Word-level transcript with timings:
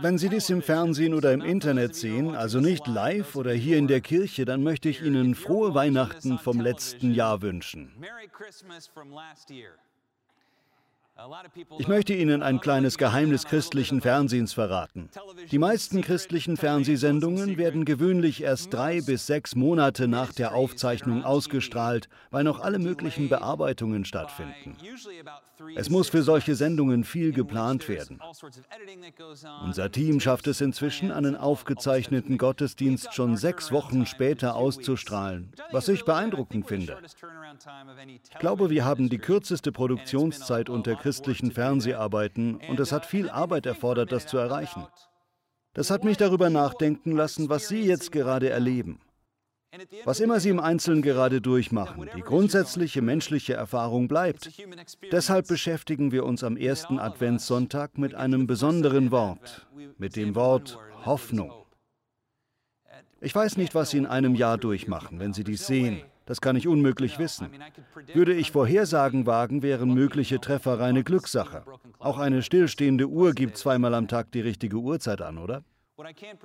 Wenn 0.00 0.18
Sie 0.18 0.28
dies 0.28 0.50
im 0.50 0.62
Fernsehen 0.62 1.14
oder 1.14 1.32
im 1.32 1.40
Internet 1.40 1.94
sehen, 1.94 2.34
also 2.34 2.60
nicht 2.60 2.86
live 2.86 3.36
oder 3.36 3.52
hier 3.52 3.78
in 3.78 3.88
der 3.88 4.00
Kirche, 4.00 4.44
dann 4.44 4.62
möchte 4.62 4.88
ich 4.88 5.02
Ihnen 5.02 5.34
frohe 5.34 5.74
Weihnachten 5.74 6.38
vom 6.38 6.60
letzten 6.60 7.14
Jahr 7.14 7.40
wünschen. 7.40 7.94
Ich 11.78 11.88
möchte 11.88 12.14
Ihnen 12.14 12.42
ein 12.42 12.60
kleines 12.60 12.96
Geheimnis 12.96 13.44
christlichen 13.44 14.00
Fernsehens 14.00 14.52
verraten. 14.52 15.08
Die 15.50 15.58
meisten 15.58 16.00
christlichen 16.00 16.56
Fernsehsendungen 16.56 17.56
werden 17.56 17.84
gewöhnlich 17.84 18.42
erst 18.42 18.72
drei 18.72 19.00
bis 19.00 19.26
sechs 19.26 19.56
Monate 19.56 20.06
nach 20.06 20.32
der 20.32 20.54
Aufzeichnung 20.54 21.24
ausgestrahlt, 21.24 22.08
weil 22.30 22.44
noch 22.44 22.60
alle 22.60 22.78
möglichen 22.78 23.28
Bearbeitungen 23.28 24.04
stattfinden. 24.04 24.76
Es 25.74 25.90
muss 25.90 26.08
für 26.08 26.22
solche 26.22 26.54
Sendungen 26.54 27.02
viel 27.02 27.32
geplant 27.32 27.88
werden. 27.88 28.20
Unser 29.64 29.90
Team 29.90 30.20
schafft 30.20 30.46
es 30.46 30.60
inzwischen, 30.60 31.10
einen 31.10 31.34
aufgezeichneten 31.34 32.38
Gottesdienst 32.38 33.12
schon 33.12 33.36
sechs 33.36 33.72
Wochen 33.72 34.06
später 34.06 34.54
auszustrahlen, 34.54 35.50
was 35.72 35.88
ich 35.88 36.04
beeindruckend 36.04 36.68
finde. 36.68 36.96
Ich 38.32 38.38
glaube, 38.38 38.70
wir 38.70 38.84
haben 38.84 39.08
die 39.08 39.18
kürzeste 39.18 39.72
Produktionszeit 39.72 40.68
unter 40.68 40.94
Christen 40.94 41.07
christlichen 41.08 41.52
Fernseharbeiten 41.52 42.60
und 42.68 42.78
es 42.80 42.92
hat 42.92 43.06
viel 43.06 43.30
Arbeit 43.30 43.64
erfordert, 43.64 44.12
das 44.12 44.26
zu 44.26 44.36
erreichen. 44.36 44.86
Das 45.72 45.90
hat 45.90 46.04
mich 46.04 46.18
darüber 46.18 46.50
nachdenken 46.50 47.12
lassen, 47.12 47.48
was 47.48 47.66
Sie 47.66 47.80
jetzt 47.80 48.12
gerade 48.12 48.50
erleben. 48.50 49.00
Was 50.04 50.20
immer 50.20 50.38
Sie 50.38 50.50
im 50.50 50.60
Einzelnen 50.60 51.00
gerade 51.00 51.40
durchmachen, 51.40 52.10
die 52.14 52.20
grundsätzliche 52.20 53.00
menschliche 53.00 53.54
Erfahrung 53.54 54.06
bleibt. 54.06 54.50
Deshalb 55.10 55.48
beschäftigen 55.48 56.12
wir 56.12 56.26
uns 56.26 56.44
am 56.44 56.58
ersten 56.58 56.98
Adventssonntag 56.98 57.96
mit 57.96 58.14
einem 58.14 58.46
besonderen 58.46 59.10
Wort, 59.10 59.66
mit 59.96 60.14
dem 60.14 60.34
Wort 60.34 60.78
Hoffnung. 61.06 61.52
Ich 63.22 63.34
weiß 63.34 63.56
nicht, 63.56 63.74
was 63.74 63.90
Sie 63.90 63.98
in 63.98 64.06
einem 64.06 64.34
Jahr 64.34 64.58
durchmachen, 64.58 65.20
wenn 65.20 65.32
Sie 65.32 65.44
dies 65.44 65.66
sehen. 65.66 66.02
Das 66.28 66.42
kann 66.42 66.56
ich 66.56 66.68
unmöglich 66.68 67.18
wissen. 67.18 67.48
Würde 68.12 68.34
ich 68.34 68.50
Vorhersagen 68.50 69.24
wagen, 69.24 69.62
wären 69.62 69.94
mögliche 69.94 70.38
Treffer 70.38 70.78
reine 70.78 71.02
Glückssache. 71.02 71.64
Auch 71.98 72.18
eine 72.18 72.42
stillstehende 72.42 73.08
Uhr 73.08 73.32
gibt 73.32 73.56
zweimal 73.56 73.94
am 73.94 74.08
Tag 74.08 74.30
die 74.32 74.42
richtige 74.42 74.76
Uhrzeit 74.76 75.22
an, 75.22 75.38
oder? 75.38 75.64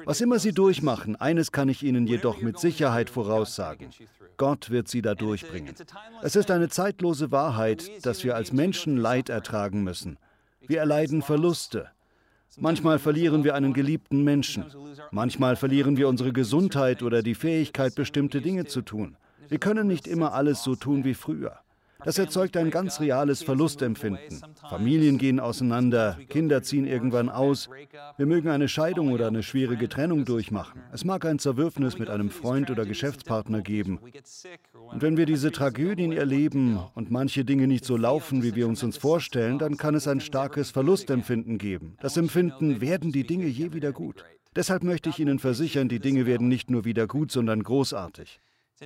Was 0.06 0.22
immer 0.22 0.40
Sie 0.40 0.54
durchmachen, 0.54 1.18
eines 1.18 1.52
kann 1.52 1.68
ich 1.68 1.84
Ihnen 1.84 2.08
jedoch 2.08 2.42
mit 2.42 2.60
Sicherheit 2.60 3.10
voraussagen. 3.10 3.90
Gott 4.38 4.70
wird 4.70 4.88
Sie 4.88 5.02
da 5.02 5.16
durchbringen. 5.16 5.76
Es 6.22 6.38
ist 6.38 6.50
eine 6.50 6.70
zeitlose 6.70 7.34
Wahrheit, 7.34 8.06
dass 8.06 8.24
wir 8.24 8.38
als 8.38 8.54
Menschen 8.54 8.96
Leid 8.96 9.28
ertragen 9.28 9.84
müssen. 9.84 10.18
Wir 10.62 10.80
erleiden 10.80 11.22
Verluste. 11.22 11.90
Manchmal 12.58 13.00
verlieren 13.00 13.44
wir 13.44 13.54
einen 13.54 13.74
geliebten 13.74 14.24
Menschen. 14.24 14.64
Manchmal 15.12 15.58
verlieren 15.58 15.98
wir 15.98 16.08
unsere 16.08 16.32
Gesundheit 16.32 17.04
oder 17.04 17.22
die 17.22 17.36
Fähigkeit, 17.36 17.96
bestimmte 17.96 18.40
Dinge 18.40 18.64
zu 18.64 18.82
tun. 18.82 19.18
Wir 19.54 19.60
können 19.60 19.86
nicht 19.86 20.08
immer 20.08 20.34
alles 20.34 20.64
so 20.64 20.76
tun 20.76 21.04
wie 21.04 21.14
früher. 21.14 21.60
Das 22.04 22.18
erzeugt 22.18 22.58
ein 22.58 22.72
ganz 22.72 23.00
reales 23.00 23.44
Verlustempfinden. 23.44 24.42
Familien 24.68 25.20
gehen 25.20 25.40
auseinander, 25.40 26.18
Kinder 26.28 26.64
ziehen 26.64 26.88
irgendwann 26.88 27.30
aus. 27.30 27.70
Wir 28.18 28.26
mögen 28.26 28.50
eine 28.50 28.68
Scheidung 28.68 29.12
oder 29.12 29.28
eine 29.28 29.44
schwierige 29.44 29.88
Trennung 29.90 30.26
durchmachen. 30.26 30.82
Es 30.92 31.06
mag 31.06 31.24
ein 31.26 31.38
Zerwürfnis 31.38 32.00
mit 32.00 32.10
einem 32.10 32.32
Freund 32.32 32.72
oder 32.72 32.84
Geschäftspartner 32.84 33.62
geben. 33.62 34.00
Und 34.92 35.04
wenn 35.04 35.18
wir 35.18 35.28
diese 35.28 35.52
Tragödien 35.52 36.14
erleben 36.14 36.80
und 36.96 37.12
manche 37.12 37.46
Dinge 37.46 37.68
nicht 37.68 37.86
so 37.86 37.96
laufen, 37.96 38.42
wie 38.42 38.56
wir 38.56 38.68
uns 38.68 38.82
uns 38.82 38.98
vorstellen, 38.98 39.60
dann 39.60 39.78
kann 39.78 39.94
es 39.94 40.08
ein 40.08 40.20
starkes 40.20 40.72
Verlustempfinden 40.72 41.60
geben. 41.60 41.96
Das 42.02 42.18
Empfinden, 42.18 42.82
werden 42.82 43.12
die 43.12 43.28
Dinge 43.28 43.46
je 43.46 43.72
wieder 43.72 43.92
gut. 43.92 44.26
Deshalb 44.56 44.82
möchte 44.82 45.10
ich 45.10 45.20
Ihnen 45.20 45.38
versichern, 45.38 45.90
die 45.90 46.00
Dinge 46.00 46.26
werden 46.26 46.48
nicht 46.48 46.72
nur 46.72 46.86
wieder 46.86 47.06
gut, 47.06 47.32
sondern 47.32 47.62
großartig. 47.62 48.42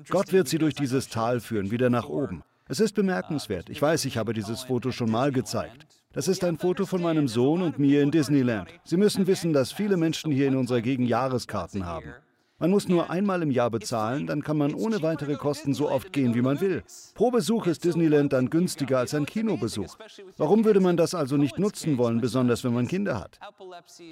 Gott 0.09 0.31
wird 0.31 0.47
sie 0.47 0.57
durch 0.57 0.75
dieses 0.75 1.09
Tal 1.09 1.39
führen, 1.39 1.71
wieder 1.71 1.89
nach 1.89 2.07
oben. 2.07 2.43
Es 2.67 2.79
ist 2.79 2.93
bemerkenswert. 2.93 3.69
Ich 3.69 3.81
weiß, 3.81 4.05
ich 4.05 4.17
habe 4.17 4.33
dieses 4.33 4.63
Foto 4.63 4.91
schon 4.91 5.09
mal 5.09 5.31
gezeigt. 5.31 5.87
Das 6.13 6.27
ist 6.27 6.43
ein 6.43 6.57
Foto 6.57 6.85
von 6.85 7.01
meinem 7.01 7.27
Sohn 7.27 7.61
und 7.61 7.79
mir 7.79 8.01
in 8.01 8.11
Disneyland. 8.11 8.69
Sie 8.83 8.97
müssen 8.97 9.27
wissen, 9.27 9.53
dass 9.53 9.71
viele 9.71 9.97
Menschen 9.97 10.31
hier 10.31 10.47
in 10.47 10.55
unserer 10.55 10.81
Gegend 10.81 11.07
Jahreskarten 11.07 11.85
haben. 11.85 12.13
Man 12.59 12.71
muss 12.71 12.87
nur 12.87 13.11
einmal 13.11 13.43
im 13.43 13.51
Jahr 13.51 13.69
bezahlen, 13.69 14.25
dann 14.25 14.41
kann 14.41 14.57
man 14.57 14.73
ohne 14.73 15.03
weitere 15.03 15.35
Kosten 15.35 15.75
so 15.75 15.91
oft 15.91 16.11
gehen, 16.11 16.33
wie 16.33 16.41
man 16.41 16.59
will. 16.59 16.81
Pro 17.13 17.29
Besuch 17.29 17.67
ist 17.67 17.83
Disneyland 17.83 18.33
dann 18.33 18.49
günstiger 18.49 18.97
als 18.97 19.13
ein 19.13 19.27
Kinobesuch. 19.27 19.95
Warum 20.37 20.65
würde 20.65 20.79
man 20.79 20.97
das 20.97 21.13
also 21.13 21.37
nicht 21.37 21.59
nutzen 21.59 21.99
wollen, 21.99 22.19
besonders 22.19 22.63
wenn 22.63 22.73
man 22.73 22.87
Kinder 22.87 23.19
hat? 23.19 23.39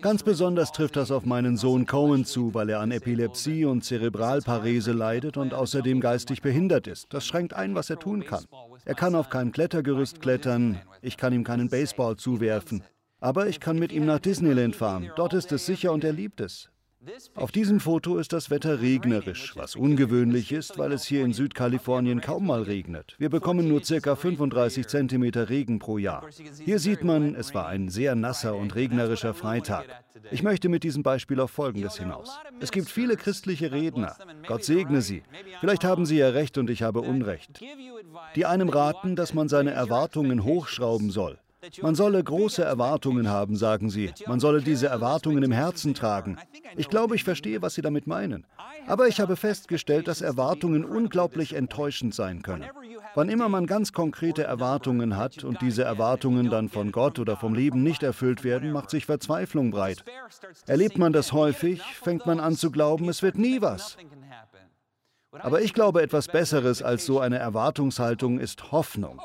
Ganz 0.02 0.22
besonders 0.22 0.72
trifft 0.72 0.96
das 0.96 1.10
auf 1.10 1.26
meinen 1.26 1.58
Sohn 1.58 1.88
Cohen 1.88 2.24
zu, 2.24 2.54
weil 2.54 2.70
er 2.70 2.82
an 2.82 2.92
Epilepsie 2.92 3.66
und 3.66 3.84
Zerebralparese 3.84 4.92
leidet 4.92 5.38
und 5.38 5.56
außerdem 5.56 6.00
geistig 6.00 6.44
behindert 6.44 6.86
ist. 6.86 7.08
Das 7.12 7.26
schränkt 7.26 7.56
ein, 7.56 7.74
was 7.74 7.90
er 7.90 7.98
tun 7.98 8.26
kann. 8.26 8.46
Er 8.86 8.94
kann 8.94 9.16
auf 9.16 9.30
kein 9.30 9.52
Klettergerüst 9.54 10.22
klettern, 10.22 10.80
ich 11.02 11.18
kann 11.18 11.34
ihm 11.34 11.44
keinen 11.44 11.70
Baseball 11.70 12.16
zuwerfen. 12.16 12.84
Aber 13.20 13.48
ich 13.48 13.60
kann 13.60 13.80
mit 13.80 13.92
ihm 13.92 14.06
nach 14.06 14.20
Disneyland 14.20 14.76
fahren. 14.76 15.10
Dort 15.16 15.34
ist 15.34 15.52
es 15.52 15.66
sicher 15.66 15.92
und 15.92 16.04
er 16.04 16.14
liebt 16.14 16.42
es. 16.42 16.70
Auf 17.36 17.52
diesem 17.52 17.80
Foto 17.80 18.18
ist 18.18 18.34
das 18.34 18.50
Wetter 18.50 18.82
regnerisch, 18.82 19.56
was 19.56 19.76
ungewöhnlich 19.76 20.52
ist, 20.52 20.78
weil 20.78 20.92
es 20.92 21.06
hier 21.06 21.24
in 21.24 21.34
Südkalifornien 21.34 22.22
kaum 22.22 22.48
mal 22.48 22.64
regnet. 22.64 23.16
Wir 23.18 23.30
bekommen 23.30 23.68
nur 23.68 23.82
ca. 23.82 24.16
35 24.16 24.88
cm 24.88 25.24
Regen 25.24 25.80
pro 25.80 25.98
Jahr. 25.98 26.28
Hier 26.64 26.80
sieht 26.80 27.04
man, 27.04 27.36
es 27.36 27.54
war 27.54 27.68
ein 27.68 27.90
sehr 27.90 28.16
nasser 28.16 28.56
und 28.56 28.76
regnerischer 28.76 29.34
Freitag. 29.34 29.86
Ich 30.32 30.44
möchte 30.44 30.70
mit 30.70 30.84
diesem 30.84 31.04
Beispiel 31.04 31.40
auf 31.40 31.52
Folgendes 31.52 31.98
hinaus. 31.98 32.38
Es 32.60 32.72
gibt 32.72 32.90
viele 32.90 33.16
christliche 33.18 33.72
Redner. 33.72 34.16
Gott 34.48 34.64
segne 34.64 35.02
sie. 35.02 35.24
Vielleicht 35.60 35.84
haben 35.84 36.06
sie 36.06 36.18
ja 36.18 36.30
recht 36.30 36.58
und 36.58 36.70
ich 36.70 36.82
habe 36.82 37.02
Unrecht. 37.02 37.62
Die 38.36 38.46
einem 38.46 38.70
raten, 38.70 39.16
dass 39.16 39.34
man 39.34 39.50
seine 39.50 39.72
Erwartungen 39.72 40.44
hochschrauben 40.44 41.12
soll. 41.12 41.38
Man 41.82 41.96
solle 41.96 42.24
große 42.24 42.64
Erwartungen 42.64 43.30
haben, 43.30 43.56
sagen 43.56 43.90
sie. 43.90 44.12
Man 44.28 44.40
solle 44.40 44.62
diese 44.62 44.88
Erwartungen 44.88 45.44
im 45.44 45.52
Herzen 45.52 45.94
tragen. 45.94 46.38
Ich 46.76 46.90
glaube, 46.90 47.16
ich 47.16 47.24
verstehe, 47.24 47.62
was 47.62 47.76
Sie 47.76 47.82
damit 47.82 48.08
meinen. 48.08 48.46
Aber 48.88 49.08
ich 49.08 49.20
habe 49.20 49.36
festgestellt, 49.36 50.08
dass 50.08 50.22
Erwartungen 50.22 50.86
unglaublich 50.86 51.54
enttäuschend 51.54 52.14
sein 52.14 52.42
können. 52.42 52.66
Wann 53.16 53.30
immer 53.30 53.50
man 53.50 53.66
ganz 53.66 53.94
konkrete 53.94 54.44
Erwartungen 54.44 55.16
hat 55.16 55.44
und 55.44 55.62
diese 55.62 55.84
Erwartungen 55.84 56.50
dann 56.50 56.70
von 56.70 56.92
Gott 56.92 57.18
oder 57.18 57.38
vom 57.38 57.54
Leben 57.54 57.82
nicht 57.82 58.04
erfüllt 58.04 58.44
werden, 58.44 58.72
macht 58.72 58.90
sich 58.90 59.06
Verzweiflung 59.06 59.72
breit. 59.72 60.04
Erlebt 60.68 60.98
man 60.98 61.14
das 61.14 61.32
häufig, 61.32 61.82
fängt 61.82 62.26
man 62.26 62.40
an 62.40 62.56
zu 62.56 62.72
glauben, 62.72 63.08
es 63.10 63.22
wird 63.24 63.38
nie 63.38 63.62
was. 63.62 63.98
Aber 65.32 65.62
ich 65.62 65.74
glaube, 65.74 66.02
etwas 66.02 66.28
Besseres 66.28 66.82
als 66.82 67.06
so 67.06 67.20
eine 67.20 67.38
Erwartungshaltung 67.38 68.40
ist 68.40 68.72
Hoffnung. 68.72 69.22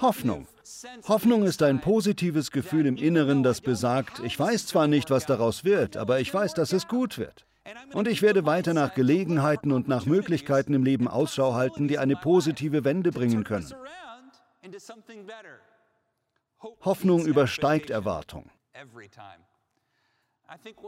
Hoffnung. 0.00 0.46
Hoffnung 1.08 1.44
ist 1.44 1.62
ein 1.62 1.80
positives 1.80 2.50
Gefühl 2.50 2.86
im 2.86 2.96
Inneren, 2.96 3.42
das 3.42 3.60
besagt, 3.60 4.20
ich 4.24 4.38
weiß 4.38 4.66
zwar 4.66 4.86
nicht, 4.86 5.10
was 5.10 5.26
daraus 5.26 5.64
wird, 5.64 5.96
aber 5.96 6.20
ich 6.20 6.32
weiß, 6.32 6.54
dass 6.54 6.72
es 6.72 6.88
gut 6.88 7.18
wird. 7.18 7.46
Und 7.92 8.08
ich 8.08 8.22
werde 8.22 8.46
weiter 8.46 8.74
nach 8.74 8.94
Gelegenheiten 8.94 9.72
und 9.72 9.88
nach 9.88 10.06
Möglichkeiten 10.06 10.74
im 10.74 10.84
Leben 10.84 11.08
Ausschau 11.08 11.54
halten, 11.54 11.88
die 11.88 11.98
eine 11.98 12.16
positive 12.16 12.84
Wende 12.84 13.12
bringen 13.12 13.44
können. 13.44 13.72
Hoffnung 16.80 17.26
übersteigt 17.26 17.90
Erwartung. 17.90 18.50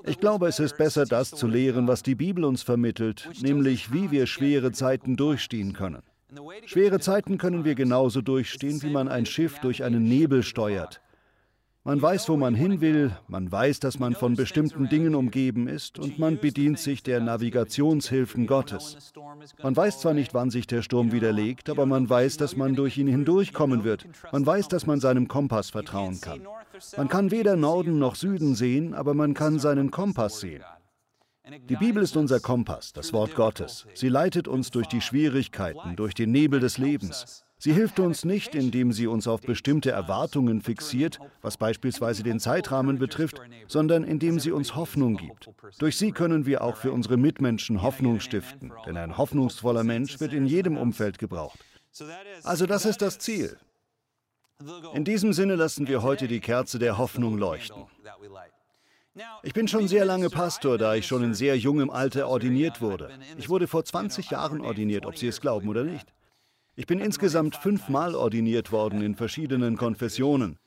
Ich 0.05 0.19
glaube, 0.19 0.49
es 0.49 0.59
ist 0.59 0.77
besser, 0.77 1.05
das 1.05 1.31
zu 1.31 1.47
lehren, 1.47 1.87
was 1.87 2.03
die 2.03 2.17
Bibel 2.17 2.45
uns 2.45 2.63
vermittelt, 2.63 3.29
nämlich 3.43 3.93
wie 3.93 4.11
wir 4.11 4.27
schwere 4.27 4.73
Zeiten 4.73 5.17
durchstehen 5.17 5.73
können. 5.73 6.03
Schwere 6.67 7.01
Zeiten 7.01 7.39
können 7.39 7.65
wir 7.65 7.75
genauso 7.75 8.23
durchstehen, 8.23 8.83
wie 8.83 8.91
man 8.91 9.09
ein 9.09 9.27
Schiff 9.27 9.59
durch 9.59 9.85
einen 9.85 10.05
Nebel 10.05 10.43
steuert. 10.43 11.01
Man 11.85 12.01
weiß, 12.01 12.29
wo 12.29 12.37
man 12.37 12.55
hin 12.55 12.81
will, 12.81 13.11
man 13.27 13.51
weiß, 13.51 13.81
dass 13.81 13.99
man 13.99 14.15
von 14.15 14.37
bestimmten 14.37 14.89
Dingen 14.89 15.17
umgeben 15.17 15.67
ist 15.67 15.99
und 15.99 16.17
man 16.17 16.39
bedient 16.39 16.79
sich 16.79 17.03
der 17.03 17.19
Navigationshilfen 17.19 18.47
Gottes. 18.47 19.13
Man 19.65 19.77
weiß 19.77 19.99
zwar 19.99 20.15
nicht, 20.15 20.33
wann 20.33 20.51
sich 20.51 20.69
der 20.69 20.83
Sturm 20.83 21.11
widerlegt, 21.11 21.69
aber 21.69 21.85
man 21.85 22.09
weiß, 22.09 22.37
dass 22.37 22.57
man 22.57 22.77
durch 22.77 22.99
ihn 22.99 23.09
hindurchkommen 23.09 23.83
wird. 23.83 24.07
Man 24.31 24.47
weiß, 24.47 24.69
dass 24.69 24.87
man 24.87 25.01
seinem 25.01 25.27
Kompass 25.27 25.71
vertrauen 25.71 26.21
kann. 26.21 26.47
Man 26.97 27.09
kann 27.09 27.33
weder 27.33 27.57
Norden 27.57 27.99
noch 27.99 28.15
Süden 28.15 28.55
sehen, 28.55 28.95
aber 28.95 29.13
man 29.15 29.35
kann 29.35 29.59
seinen 29.59 29.91
Kompass 29.91 30.39
sehen. 30.39 30.63
Die 31.69 31.77
Bibel 31.77 32.03
ist 32.03 32.17
unser 32.17 32.41
Kompass, 32.41 32.93
das 32.93 33.13
Wort 33.13 33.35
Gottes. 33.35 33.87
Sie 33.95 34.09
leitet 34.09 34.49
uns 34.49 34.71
durch 34.71 34.87
die 34.87 35.01
Schwierigkeiten, 35.01 35.97
durch 35.97 36.15
den 36.15 36.31
Nebel 36.31 36.61
des 36.61 36.79
Lebens. 36.79 37.45
Sie 37.59 37.73
hilft 37.73 38.01
uns 38.01 38.25
nicht, 38.25 38.55
indem 38.55 38.93
sie 38.93 39.07
uns 39.07 39.29
auf 39.29 39.41
bestimmte 39.41 39.91
Erwartungen 39.91 40.63
fixiert, 40.63 41.21
was 41.43 41.57
beispielsweise 41.57 42.23
den 42.23 42.41
Zeitrahmen 42.41 42.99
betrifft, 42.99 43.41
sondern 43.69 44.03
indem 44.03 44.41
sie 44.41 44.51
uns 44.51 44.75
Hoffnung 44.75 45.17
gibt. 45.17 45.49
Durch 45.79 45.97
sie 45.97 46.13
können 46.13 46.47
wir 46.47 46.63
auch 46.63 46.77
für 46.77 46.91
unsere 46.91 47.17
Mitmenschen 47.17 47.83
Hoffnung 47.83 48.21
stiften, 48.21 48.73
denn 48.87 48.97
ein 48.97 49.17
hoffnungsvoller 49.17 49.85
Mensch 49.85 50.19
wird 50.21 50.33
in 50.33 50.47
jedem 50.47 50.77
Umfeld 50.77 51.19
gebraucht. 51.19 51.59
Also 52.43 52.67
das 52.67 52.85
ist 52.85 53.03
das 53.03 53.19
Ziel. 53.19 53.57
In 54.95 55.05
diesem 55.05 55.33
Sinne 55.33 55.57
lassen 55.57 55.87
wir 55.87 56.03
heute 56.03 56.29
die 56.29 56.41
Kerze 56.41 56.79
der 56.79 56.99
Hoffnung 56.99 57.39
leuchten. 57.39 57.85
Ich 59.43 59.53
bin 59.53 59.69
schon 59.69 59.89
sehr 59.89 60.07
lange 60.07 60.31
Pastor, 60.31 60.79
da 60.79 60.95
ich 60.95 61.07
schon 61.07 61.23
in 61.23 61.35
sehr 61.35 61.59
jungem 61.59 61.91
Alter 61.91 62.29
ordiniert 62.29 62.81
wurde. 62.81 63.11
Ich 63.37 63.51
wurde 63.51 63.67
vor 63.67 63.85
20 63.85 64.31
Jahren 64.31 64.63
ordiniert, 64.63 65.05
ob 65.05 65.19
Sie 65.19 65.27
es 65.27 65.41
glauben 65.41 65.69
oder 65.69 65.85
nicht. 65.85 66.07
Ich 66.77 66.87
bin 66.87 66.99
insgesamt 66.99 67.57
fünfmal 67.57 68.15
ordiniert 68.15 68.73
worden 68.73 69.03
in 69.03 69.15
verschiedenen 69.15 69.77
Konfessionen. 69.77 70.59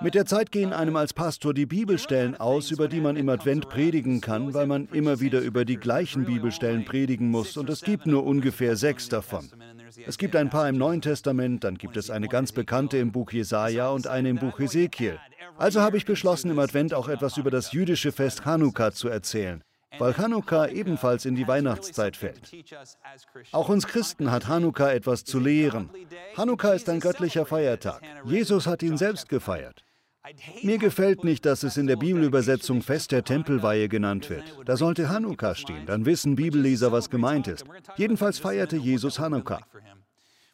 Mit 0.00 0.14
der 0.14 0.26
Zeit 0.26 0.50
gehen 0.50 0.72
einem 0.72 0.96
als 0.96 1.14
Pastor 1.14 1.54
die 1.54 1.64
Bibelstellen 1.64 2.36
aus, 2.36 2.72
über 2.72 2.88
die 2.88 3.00
man 3.00 3.16
im 3.16 3.28
Advent 3.28 3.68
predigen 3.68 4.20
kann, 4.20 4.52
weil 4.52 4.66
man 4.66 4.88
immer 4.88 5.20
wieder 5.20 5.40
über 5.40 5.64
die 5.64 5.76
gleichen 5.76 6.24
Bibelstellen 6.24 6.84
predigen 6.84 7.30
muss, 7.30 7.56
und 7.56 7.70
es 7.70 7.82
gibt 7.82 8.06
nur 8.06 8.24
ungefähr 8.24 8.76
sechs 8.76 9.08
davon. 9.08 9.48
Es 10.06 10.18
gibt 10.18 10.36
ein 10.36 10.50
paar 10.50 10.68
im 10.68 10.76
Neuen 10.76 11.00
Testament, 11.00 11.64
dann 11.64 11.78
gibt 11.78 11.96
es 11.96 12.10
eine 12.10 12.28
ganz 12.28 12.52
bekannte 12.52 12.98
im 12.98 13.12
Buch 13.12 13.32
Jesaja 13.32 13.88
und 13.90 14.06
eine 14.08 14.28
im 14.28 14.36
Buch 14.36 14.58
Ezekiel. 14.60 15.18
Also 15.58 15.80
habe 15.80 15.96
ich 15.96 16.06
beschlossen, 16.06 16.50
im 16.50 16.58
Advent 16.58 16.94
auch 16.94 17.08
etwas 17.08 17.36
über 17.36 17.50
das 17.50 17.72
jüdische 17.72 18.12
Fest 18.12 18.44
Chanukka 18.44 18.92
zu 18.92 19.08
erzählen, 19.08 19.62
weil 19.98 20.14
Chanukka 20.14 20.68
ebenfalls 20.68 21.24
in 21.24 21.34
die 21.34 21.48
Weihnachtszeit 21.48 22.16
fällt. 22.16 22.52
Auch 23.52 23.68
uns 23.68 23.86
Christen 23.86 24.30
hat 24.30 24.46
Chanukka 24.46 24.92
etwas 24.92 25.24
zu 25.24 25.40
lehren. 25.40 25.90
Chanukka 26.36 26.72
ist 26.72 26.88
ein 26.88 27.00
göttlicher 27.00 27.44
Feiertag. 27.44 28.02
Jesus 28.24 28.66
hat 28.66 28.82
ihn 28.82 28.96
selbst 28.96 29.28
gefeiert. 29.28 29.84
Mir 30.62 30.78
gefällt 30.78 31.24
nicht, 31.24 31.46
dass 31.46 31.62
es 31.62 31.76
in 31.76 31.86
der 31.86 31.96
Bibelübersetzung 31.96 32.82
Fest 32.82 33.12
der 33.12 33.24
Tempelweihe 33.24 33.88
genannt 33.88 34.28
wird. 34.28 34.44
Da 34.66 34.76
sollte 34.76 35.08
Hanukkah 35.08 35.54
stehen, 35.54 35.86
dann 35.86 36.04
wissen 36.04 36.36
Bibelleser, 36.36 36.92
was 36.92 37.08
gemeint 37.08 37.48
ist. 37.48 37.64
Jedenfalls 37.96 38.38
feierte 38.38 38.76
Jesus 38.76 39.18
Hanukkah. 39.18 39.60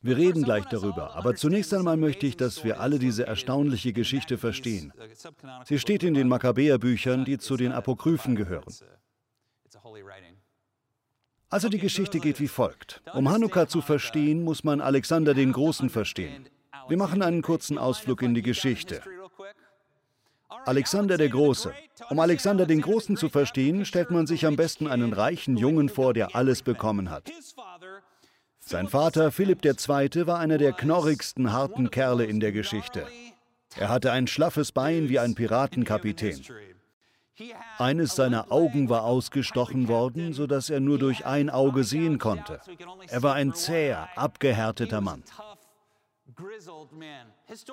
Wir 0.04 0.18
reden 0.18 0.42
gleich 0.42 0.66
darüber, 0.66 1.16
aber 1.16 1.34
zunächst 1.34 1.72
einmal 1.72 1.96
möchte 1.96 2.26
ich, 2.26 2.36
dass 2.36 2.62
wir 2.62 2.78
alle 2.78 2.98
diese 2.98 3.26
erstaunliche 3.26 3.94
Geschichte 3.94 4.36
verstehen. 4.36 4.92
Sie 5.64 5.78
steht 5.78 6.02
in 6.02 6.12
den 6.12 6.28
Makkabäerbüchern, 6.28 7.24
die 7.24 7.38
zu 7.38 7.56
den 7.56 7.72
Apokryphen 7.72 8.36
gehören. 8.36 8.66
Also 11.48 11.70
die 11.70 11.78
Geschichte 11.78 12.20
geht 12.20 12.38
wie 12.38 12.48
folgt. 12.48 13.00
Um 13.14 13.30
Hanukkah 13.30 13.66
zu 13.66 13.80
verstehen, 13.80 14.42
muss 14.42 14.62
man 14.62 14.82
Alexander 14.82 15.32
den 15.32 15.52
Großen 15.52 15.88
verstehen. 15.88 16.50
Wir 16.86 16.98
machen 16.98 17.22
einen 17.22 17.40
kurzen 17.40 17.78
Ausflug 17.78 18.20
in 18.20 18.34
die 18.34 18.42
Geschichte. 18.42 19.00
Alexander 20.66 21.16
der 21.16 21.30
Große. 21.30 21.72
Um 22.10 22.18
Alexander 22.20 22.66
den 22.66 22.82
Großen 22.82 23.16
zu 23.16 23.30
verstehen, 23.30 23.86
stellt 23.86 24.10
man 24.10 24.26
sich 24.26 24.44
am 24.44 24.56
besten 24.56 24.86
einen 24.86 25.14
reichen 25.14 25.56
Jungen 25.56 25.88
vor, 25.88 26.12
der 26.12 26.36
alles 26.36 26.60
bekommen 26.60 27.08
hat. 27.08 27.30
Sein 28.66 28.88
Vater 28.88 29.30
Philipp 29.30 29.62
II. 29.62 30.26
war 30.26 30.38
einer 30.38 30.56
der 30.56 30.72
knorrigsten, 30.72 31.52
harten 31.52 31.90
Kerle 31.90 32.24
in 32.24 32.40
der 32.40 32.50
Geschichte. 32.50 33.06
Er 33.76 33.90
hatte 33.90 34.10
ein 34.10 34.26
schlaffes 34.26 34.72
Bein 34.72 35.10
wie 35.10 35.18
ein 35.18 35.34
Piratenkapitän. 35.34 36.40
Eines 37.78 38.14
seiner 38.14 38.50
Augen 38.50 38.88
war 38.88 39.04
ausgestochen 39.04 39.88
worden, 39.88 40.32
sodass 40.32 40.70
er 40.70 40.80
nur 40.80 40.98
durch 40.98 41.26
ein 41.26 41.50
Auge 41.50 41.84
sehen 41.84 42.18
konnte. 42.18 42.60
Er 43.08 43.22
war 43.22 43.34
ein 43.34 43.52
zäher, 43.52 44.08
abgehärteter 44.16 45.02
Mann. 45.02 45.22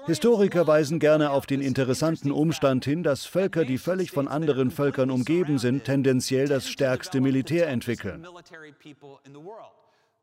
Historiker 0.05 0.67
weisen 0.67 0.99
gerne 0.99 1.29
auf 1.31 1.45
den 1.45 1.61
interessanten 1.61 2.31
Umstand 2.31 2.83
hin, 2.83 3.01
dass 3.01 3.25
Völker, 3.25 3.63
die 3.63 3.77
völlig 3.77 4.11
von 4.11 4.27
anderen 4.27 4.71
Völkern 4.71 5.09
umgeben 5.09 5.57
sind, 5.57 5.85
tendenziell 5.85 6.47
das 6.47 6.67
stärkste 6.67 7.21
Militär 7.21 7.67
entwickeln. 7.69 8.27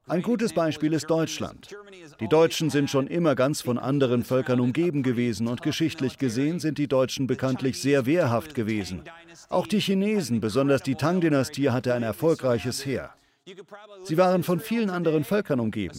Ein 0.09 0.23
gutes 0.23 0.53
Beispiel 0.53 0.93
ist 0.93 1.11
Deutschland. 1.11 1.77
Die 2.21 2.29
Deutschen 2.29 2.71
sind 2.71 2.91
schon 2.91 3.07
immer 3.07 3.35
ganz 3.35 3.61
von 3.61 3.79
anderen 3.79 4.25
Völkern 4.25 4.61
umgeben 4.61 5.03
gewesen 5.03 5.47
und 5.47 5.63
geschichtlich 5.63 6.19
gesehen 6.19 6.61
sind 6.61 6.79
die 6.79 6.89
Deutschen 6.89 7.27
bekanntlich 7.27 7.81
sehr 7.81 8.07
wehrhaft 8.07 8.55
gewesen. 8.55 9.03
Auch 9.49 9.67
die 9.67 9.81
Chinesen, 9.81 10.41
besonders 10.41 10.83
die 10.83 10.95
Tang-Dynastie, 10.95 11.71
hatte 11.71 11.95
ein 11.95 12.03
erfolgreiches 12.03 12.85
Heer. 12.85 13.11
Sie 14.03 14.17
waren 14.17 14.43
von 14.43 14.61
vielen 14.61 14.91
anderen 14.91 15.25
Völkern 15.25 15.61
umgeben. 15.61 15.99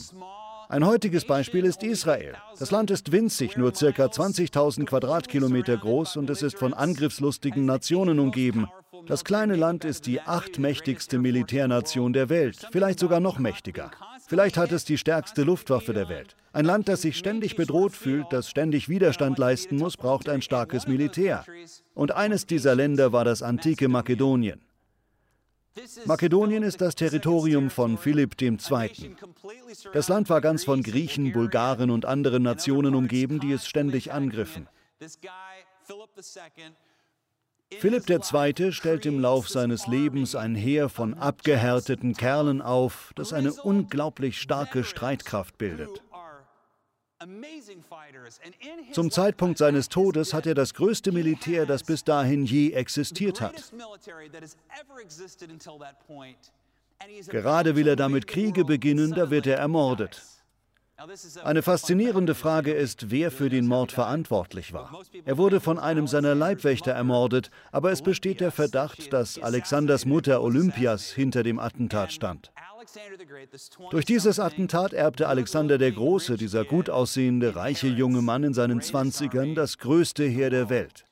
Ein 0.72 0.86
heutiges 0.86 1.26
Beispiel 1.26 1.66
ist 1.66 1.82
Israel. 1.82 2.36
Das 2.60 2.70
Land 2.70 2.92
ist 2.92 3.12
winzig, 3.12 3.58
nur 3.58 3.72
ca. 3.72 4.06
20.000 4.06 4.86
Quadratkilometer 4.86 5.78
groß 5.78 6.18
und 6.18 6.30
es 6.30 6.44
ist 6.44 6.60
von 6.60 6.76
angriffslustigen 6.76 7.66
Nationen 7.66 8.20
umgeben. 8.20 8.68
Das 9.08 9.24
kleine 9.24 9.56
Land 9.56 9.86
ist 9.86 10.06
die 10.06 10.22
achtmächtigste 10.22 11.20
Militärnation 11.20 12.14
der 12.14 12.30
Welt, 12.30 12.68
vielleicht 12.72 13.00
sogar 13.00 13.20
noch 13.20 13.40
mächtiger. 13.40 13.92
Vielleicht 14.28 14.58
hat 14.58 14.72
es 14.72 14.86
die 14.86 14.98
stärkste 14.98 15.44
Luftwaffe 15.44 15.94
der 15.94 16.10
Welt. 16.10 16.36
Ein 16.54 16.66
Land, 16.66 16.88
das 16.88 17.02
sich 17.02 17.18
ständig 17.18 17.56
bedroht 17.56 17.94
fühlt, 17.94 18.28
das 18.32 18.50
ständig 18.50 18.90
Widerstand 18.90 19.38
leisten 19.38 19.78
muss, 19.78 19.98
braucht 19.98 20.30
ein 20.30 20.42
starkes 20.42 20.88
Militär. 20.88 21.46
Und 21.94 22.12
eines 22.12 22.46
dieser 22.46 22.76
Länder 22.76 23.12
war 23.12 23.26
das 23.26 23.42
antike 23.42 23.88
Makedonien. 23.88 24.62
Makedonien 26.06 26.64
ist 26.64 26.82
das 26.82 26.96
Territorium 26.96 27.70
von 27.70 27.98
Philipp 27.98 28.40
II. 28.42 29.16
Das 29.94 30.10
Land 30.10 30.30
war 30.30 30.42
ganz 30.42 30.64
von 30.64 30.84
Griechen, 30.84 31.32
Bulgaren 31.32 31.90
und 31.90 32.06
anderen 32.06 32.44
Nationen 32.44 32.96
umgeben, 32.96 33.40
die 33.40 33.52
es 33.52 33.68
ständig 33.68 34.12
angriffen. 34.12 34.68
Philipp 37.78 38.10
II. 38.10 38.72
stellt 38.72 39.06
im 39.06 39.20
Lauf 39.20 39.48
seines 39.48 39.86
Lebens 39.86 40.36
ein 40.36 40.56
Heer 40.56 40.90
von 40.90 41.14
abgehärteten 41.14 42.16
Kerlen 42.16 42.62
auf, 42.62 43.14
das 43.16 43.32
eine 43.32 43.54
unglaublich 43.54 44.42
starke 44.42 44.84
Streitkraft 44.84 45.58
bildet. 45.58 46.02
Zum 48.92 49.12
Zeitpunkt 49.12 49.58
seines 49.58 49.90
Todes 49.90 50.34
hat 50.34 50.48
er 50.48 50.56
das 50.56 50.74
größte 50.74 51.12
Militär, 51.12 51.66
das 51.66 51.84
bis 51.84 52.04
dahin 52.04 52.46
je 52.46 52.72
existiert 52.72 53.42
hat. 53.42 53.72
Gerade 57.28 57.76
will 57.76 57.88
er 57.88 57.96
damit 57.96 58.28
Kriege 58.28 58.66
beginnen, 58.66 59.12
da 59.12 59.30
wird 59.30 59.48
er 59.48 59.58
ermordet. 59.58 60.39
Eine 61.44 61.62
faszinierende 61.62 62.36
Frage 62.36 62.74
ist, 62.74 63.10
wer 63.10 63.32
für 63.32 63.50
den 63.50 63.68
Mord 63.68 63.92
verantwortlich 63.92 64.74
war. 64.74 65.02
Er 65.26 65.38
wurde 65.38 65.62
von 65.62 65.80
einem 65.80 66.08
seiner 66.08 66.36
Leibwächter 66.36 66.92
ermordet, 66.92 67.52
aber 67.72 67.92
es 67.92 68.02
besteht 68.02 68.42
der 68.42 68.52
Verdacht, 68.52 69.14
dass 69.14 69.42
Alexanders 69.42 70.06
Mutter 70.06 70.42
Olympias 70.42 71.12
hinter 71.12 71.44
dem 71.44 71.60
Attentat 71.60 72.12
stand. 72.12 72.52
Durch 73.92 74.06
dieses 74.06 74.40
Attentat 74.40 74.94
erbte 74.94 75.28
Alexander 75.28 75.78
der 75.78 75.92
Große, 75.92 76.38
dieser 76.38 76.66
gut 76.66 76.90
aussehende, 76.90 77.56
reiche 77.56 77.88
junge 77.88 78.22
Mann 78.22 78.44
in 78.44 78.54
seinen 78.54 78.82
Zwanzigern, 78.82 79.56
das 79.56 79.78
größte 79.78 80.24
Heer 80.26 80.50
der 80.50 80.70
Welt. 80.70 81.06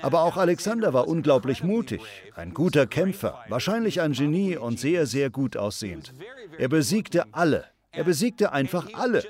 Aber 0.00 0.22
auch 0.22 0.36
Alexander 0.36 0.94
war 0.94 1.08
unglaublich 1.08 1.62
mutig, 1.62 2.00
ein 2.34 2.54
guter 2.54 2.86
Kämpfer, 2.86 3.44
wahrscheinlich 3.48 4.00
ein 4.00 4.12
Genie 4.12 4.56
und 4.56 4.78
sehr, 4.78 5.06
sehr 5.06 5.28
gut 5.28 5.56
aussehend. 5.56 6.14
Er 6.56 6.68
besiegte 6.68 7.24
alle. 7.32 7.66
Er 7.92 8.04
besiegte 8.04 8.52
einfach 8.52 8.88
alle. 8.94 9.22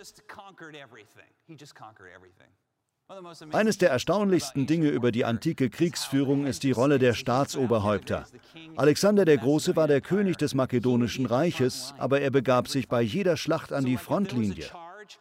Eines 3.53 3.79
der 3.79 3.91
erstaunlichsten 3.91 4.67
Dinge 4.67 4.89
über 4.89 5.11
die 5.11 5.25
antike 5.25 5.69
Kriegsführung 5.69 6.47
ist 6.47 6.63
die 6.63 6.71
Rolle 6.71 7.01
der 7.01 7.15
Staatsoberhäupter. 7.15 8.27
Alexander 8.77 9.25
der 9.25 9.39
Große 9.39 9.75
war 9.75 9.89
der 9.89 10.01
König 10.01 10.37
des 10.37 10.55
makedonischen 10.55 11.27
Reiches, 11.27 11.93
aber 11.99 12.21
er 12.21 12.31
begab 12.31 12.69
sich 12.69 12.89
bei 12.89 13.03
jeder 13.03 13.37
Schlacht 13.37 13.73
an 13.73 13.85
die 13.85 13.97
Frontlinie. 13.97 14.67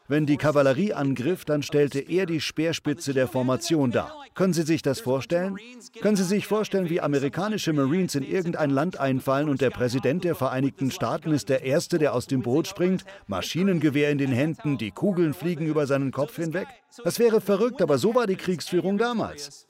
Wenn 0.08 0.26
die 0.26 0.38
Kavallerie 0.38 0.94
angriff, 0.94 1.46
dann 1.46 1.62
stellte 1.62 2.00
er 2.00 2.26
die 2.26 2.42
Speerspitze 2.42 3.14
der 3.14 3.28
Formation 3.28 3.92
dar. 3.92 4.16
Können 4.34 4.54
Sie 4.54 4.64
sich 4.64 4.82
das 4.82 5.00
vorstellen? 5.00 5.58
Können 6.02 6.16
Sie 6.16 6.24
sich 6.24 6.48
vorstellen, 6.48 6.90
wie 6.90 7.02
amerikanische 7.02 7.74
Marines 7.74 8.16
in 8.16 8.24
irgendein 8.24 8.70
Land 8.70 9.00
einfallen 9.00 9.50
und 9.50 9.62
der 9.62 9.70
Präsident 9.70 10.24
der 10.24 10.36
Vereinigten 10.36 10.92
Staaten 10.92 11.32
ist 11.32 11.50
der 11.50 11.64
Erste, 11.64 12.00
der 12.00 12.14
aus 12.14 12.28
dem 12.28 12.42
Boot 12.42 12.68
springt, 12.68 13.06
Maschinengewehr 13.28 14.10
in 14.10 14.18
den 14.18 14.32
Händen, 14.32 14.78
die 14.78 14.92
Kugeln 14.92 15.34
fliegen 15.34 15.66
über 15.66 15.86
seinen 15.88 16.12
Kopf 16.12 16.36
hinweg? 16.36 16.68
Das 17.04 17.20
wäre 17.20 17.42
verrückt, 17.42 17.82
aber 17.82 17.98
so 17.98 18.16
war 18.16 18.28
die 18.28 18.36
Kriegsführung 18.36 18.98
damals. 18.98 19.68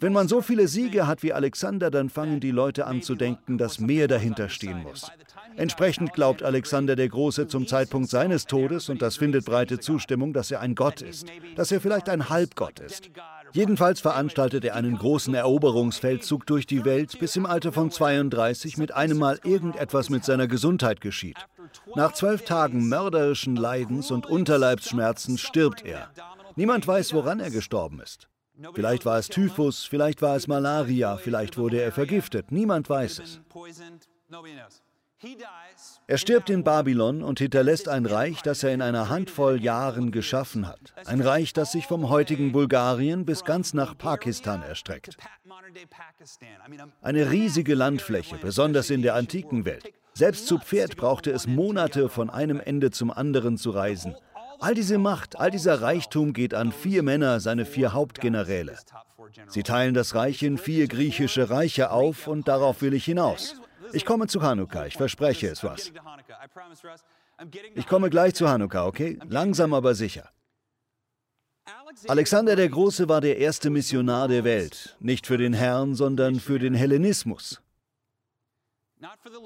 Wenn 0.00 0.12
man 0.12 0.26
so 0.26 0.42
viele 0.42 0.66
Siege 0.66 1.06
hat 1.06 1.22
wie 1.22 1.32
Alexander, 1.32 1.90
dann 1.90 2.10
fangen 2.10 2.40
die 2.40 2.50
Leute 2.50 2.86
an 2.86 3.02
zu 3.02 3.14
denken, 3.14 3.58
dass 3.58 3.78
mehr 3.78 4.08
dahinter 4.08 4.48
stehen 4.48 4.82
muss. 4.82 5.10
Entsprechend 5.58 6.12
glaubt 6.12 6.44
Alexander 6.44 6.94
der 6.94 7.08
Große 7.08 7.48
zum 7.48 7.66
Zeitpunkt 7.66 8.08
seines 8.08 8.46
Todes, 8.46 8.88
und 8.88 9.02
das 9.02 9.16
findet 9.16 9.44
breite 9.44 9.80
Zustimmung, 9.80 10.32
dass 10.32 10.52
er 10.52 10.60
ein 10.60 10.76
Gott 10.76 11.02
ist, 11.02 11.26
dass 11.56 11.72
er 11.72 11.80
vielleicht 11.80 12.08
ein 12.08 12.28
Halbgott 12.28 12.78
ist. 12.78 13.10
Jedenfalls 13.52 14.00
veranstaltet 14.00 14.64
er 14.64 14.76
einen 14.76 14.96
großen 14.96 15.34
Eroberungsfeldzug 15.34 16.46
durch 16.46 16.66
die 16.66 16.84
Welt, 16.84 17.18
bis 17.18 17.34
im 17.34 17.44
Alter 17.44 17.72
von 17.72 17.90
32 17.90 18.78
mit 18.78 18.94
einem 18.94 19.18
Mal 19.18 19.40
irgendetwas 19.42 20.10
mit 20.10 20.24
seiner 20.24 20.46
Gesundheit 20.46 21.00
geschieht. 21.00 21.38
Nach 21.96 22.12
zwölf 22.12 22.44
Tagen 22.44 22.88
mörderischen 22.88 23.56
Leidens 23.56 24.12
und 24.12 24.26
Unterleibsschmerzen 24.26 25.38
stirbt 25.38 25.84
er. 25.84 26.10
Niemand 26.54 26.86
weiß, 26.86 27.14
woran 27.14 27.40
er 27.40 27.50
gestorben 27.50 28.00
ist. 28.00 28.28
Vielleicht 28.74 29.04
war 29.04 29.18
es 29.18 29.28
Typhus, 29.28 29.84
vielleicht 29.84 30.22
war 30.22 30.36
es 30.36 30.46
Malaria, 30.46 31.16
vielleicht 31.16 31.58
wurde 31.58 31.80
er 31.80 31.90
vergiftet. 31.90 32.52
Niemand 32.52 32.88
weiß 32.88 33.20
es. 33.20 33.40
Er 36.06 36.18
stirbt 36.18 36.48
in 36.48 36.62
Babylon 36.62 37.22
und 37.22 37.40
hinterlässt 37.40 37.88
ein 37.88 38.06
Reich, 38.06 38.40
das 38.42 38.62
er 38.62 38.72
in 38.72 38.82
einer 38.82 39.08
Handvoll 39.08 39.60
Jahren 39.60 40.12
geschaffen 40.12 40.68
hat. 40.68 40.94
Ein 41.06 41.20
Reich, 41.20 41.52
das 41.52 41.72
sich 41.72 41.86
vom 41.86 42.08
heutigen 42.08 42.52
Bulgarien 42.52 43.24
bis 43.24 43.44
ganz 43.44 43.74
nach 43.74 43.98
Pakistan 43.98 44.62
erstreckt. 44.62 45.16
Eine 47.02 47.30
riesige 47.30 47.74
Landfläche, 47.74 48.36
besonders 48.36 48.90
in 48.90 49.02
der 49.02 49.14
antiken 49.14 49.64
Welt. 49.64 49.92
Selbst 50.14 50.46
zu 50.46 50.58
Pferd 50.58 50.96
brauchte 50.96 51.30
es 51.30 51.46
Monate, 51.46 52.08
von 52.08 52.30
einem 52.30 52.60
Ende 52.60 52.90
zum 52.90 53.10
anderen 53.10 53.58
zu 53.58 53.70
reisen. 53.70 54.16
All 54.60 54.74
diese 54.74 54.98
Macht, 54.98 55.38
all 55.38 55.50
dieser 55.50 55.80
Reichtum 55.82 56.32
geht 56.32 56.54
an 56.54 56.72
vier 56.72 57.02
Männer, 57.02 57.40
seine 57.40 57.64
vier 57.64 57.92
Hauptgeneräle. 57.92 58.76
Sie 59.48 59.62
teilen 59.62 59.94
das 59.94 60.14
Reich 60.14 60.42
in 60.42 60.58
vier 60.58 60.88
griechische 60.88 61.50
Reiche 61.50 61.90
auf 61.90 62.26
und 62.26 62.48
darauf 62.48 62.82
will 62.82 62.94
ich 62.94 63.04
hinaus. 63.04 63.60
Ich 63.92 64.04
komme 64.04 64.26
zu 64.26 64.42
Hanukkah, 64.42 64.86
ich 64.86 64.94
verspreche 64.94 65.48
es 65.48 65.64
was. 65.64 65.92
Ich 67.74 67.86
komme 67.86 68.10
gleich 68.10 68.34
zu 68.34 68.48
Hanukkah, 68.48 68.86
okay? 68.86 69.18
Langsam 69.28 69.74
aber 69.74 69.94
sicher. 69.94 70.30
Alexander 72.06 72.56
der 72.56 72.68
Große 72.68 73.08
war 73.08 73.20
der 73.20 73.38
erste 73.38 73.70
Missionar 73.70 74.28
der 74.28 74.44
Welt, 74.44 74.96
nicht 75.00 75.26
für 75.26 75.38
den 75.38 75.52
Herrn, 75.52 75.94
sondern 75.94 76.40
für 76.40 76.58
den 76.58 76.74
Hellenismus. 76.74 77.60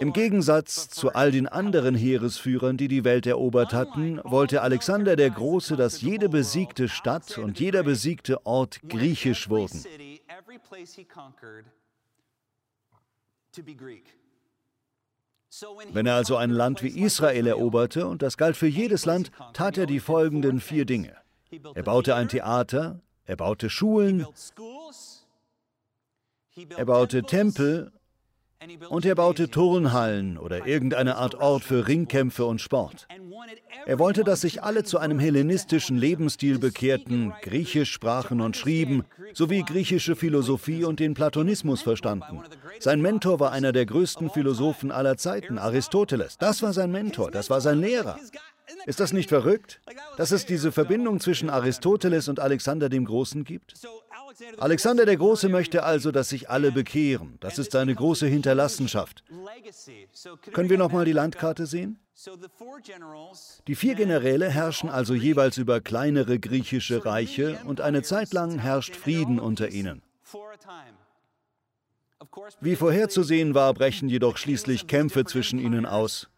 Im 0.00 0.12
Gegensatz 0.12 0.88
zu 0.88 1.12
all 1.12 1.30
den 1.30 1.46
anderen 1.46 1.94
Heeresführern, 1.94 2.78
die 2.78 2.88
die 2.88 3.04
Welt 3.04 3.26
erobert 3.26 3.74
hatten, 3.74 4.18
wollte 4.24 4.62
Alexander 4.62 5.14
der 5.14 5.30
Große, 5.30 5.76
dass 5.76 6.00
jede 6.00 6.28
besiegte 6.28 6.88
Stadt 6.88 7.36
und 7.36 7.60
jeder 7.60 7.82
besiegte 7.82 8.46
Ort 8.46 8.80
griechisch 8.88 9.50
wurden. 9.50 9.84
Wenn 15.92 16.06
er 16.06 16.14
also 16.14 16.36
ein 16.36 16.50
Land 16.50 16.82
wie 16.82 17.00
Israel 17.00 17.46
eroberte, 17.46 18.06
und 18.06 18.22
das 18.22 18.36
galt 18.36 18.56
für 18.56 18.66
jedes 18.66 19.04
Land, 19.04 19.30
tat 19.52 19.76
er 19.76 19.86
die 19.86 20.00
folgenden 20.00 20.60
vier 20.60 20.86
Dinge. 20.86 21.16
Er 21.74 21.82
baute 21.82 22.14
ein 22.14 22.28
Theater, 22.28 23.00
er 23.24 23.36
baute 23.36 23.68
Schulen, 23.68 24.26
er 26.76 26.84
baute 26.84 27.22
Tempel 27.24 27.92
und 28.88 29.04
er 29.04 29.14
baute 29.14 29.48
Turnhallen 29.48 30.38
oder 30.38 30.66
irgendeine 30.66 31.16
Art 31.16 31.34
Ort 31.36 31.64
für 31.64 31.88
Ringkämpfe 31.88 32.44
und 32.44 32.60
Sport. 32.60 33.08
Er 33.86 33.98
wollte, 33.98 34.24
dass 34.24 34.42
sich 34.42 34.62
alle 34.62 34.84
zu 34.84 34.98
einem 34.98 35.18
hellenistischen 35.18 35.96
Lebensstil 35.96 36.58
bekehrten, 36.58 37.32
Griechisch 37.42 37.90
sprachen 37.90 38.40
und 38.40 38.56
schrieben, 38.56 39.04
sowie 39.32 39.62
griechische 39.62 40.14
Philosophie 40.14 40.84
und 40.84 41.00
den 41.00 41.14
Platonismus 41.14 41.82
verstanden. 41.82 42.42
Sein 42.78 43.00
Mentor 43.00 43.40
war 43.40 43.52
einer 43.52 43.72
der 43.72 43.86
größten 43.86 44.30
Philosophen 44.30 44.92
aller 44.92 45.16
Zeiten, 45.16 45.58
Aristoteles. 45.58 46.38
Das 46.38 46.62
war 46.62 46.72
sein 46.72 46.92
Mentor, 46.92 47.30
das 47.30 47.50
war 47.50 47.60
sein 47.60 47.80
Lehrer. 47.80 48.18
Ist 48.86 49.00
das 49.00 49.12
nicht 49.12 49.28
verrückt, 49.28 49.80
dass 50.16 50.30
es 50.30 50.46
diese 50.46 50.72
Verbindung 50.72 51.20
zwischen 51.20 51.50
Aristoteles 51.50 52.28
und 52.28 52.40
Alexander 52.40 52.88
dem 52.88 53.04
Großen 53.04 53.44
gibt? 53.44 53.74
Alexander 54.58 55.06
der 55.06 55.16
Große 55.16 55.48
möchte 55.48 55.82
also, 55.82 56.10
dass 56.10 56.28
sich 56.28 56.48
alle 56.50 56.72
bekehren. 56.72 57.36
Das 57.40 57.58
ist 57.58 57.72
seine 57.72 57.94
große 57.94 58.26
Hinterlassenschaft. 58.26 59.24
Können 60.52 60.70
wir 60.70 60.78
nochmal 60.78 61.04
die 61.04 61.12
Landkarte 61.12 61.66
sehen? 61.66 61.98
Die 63.66 63.74
vier 63.74 63.94
Generäle 63.94 64.48
herrschen 64.48 64.90
also 64.90 65.14
jeweils 65.14 65.58
über 65.58 65.80
kleinere 65.80 66.38
griechische 66.38 67.04
Reiche 67.04 67.58
und 67.64 67.80
eine 67.80 68.02
Zeit 68.02 68.32
lang 68.32 68.58
herrscht 68.58 68.94
Frieden 68.94 69.40
unter 69.40 69.70
ihnen. 69.70 70.02
Wie 72.60 72.76
vorherzusehen 72.76 73.54
war, 73.54 73.74
brechen 73.74 74.08
jedoch 74.08 74.36
schließlich 74.36 74.86
Kämpfe 74.86 75.24
zwischen 75.24 75.58
ihnen 75.58 75.86
aus. 75.86 76.28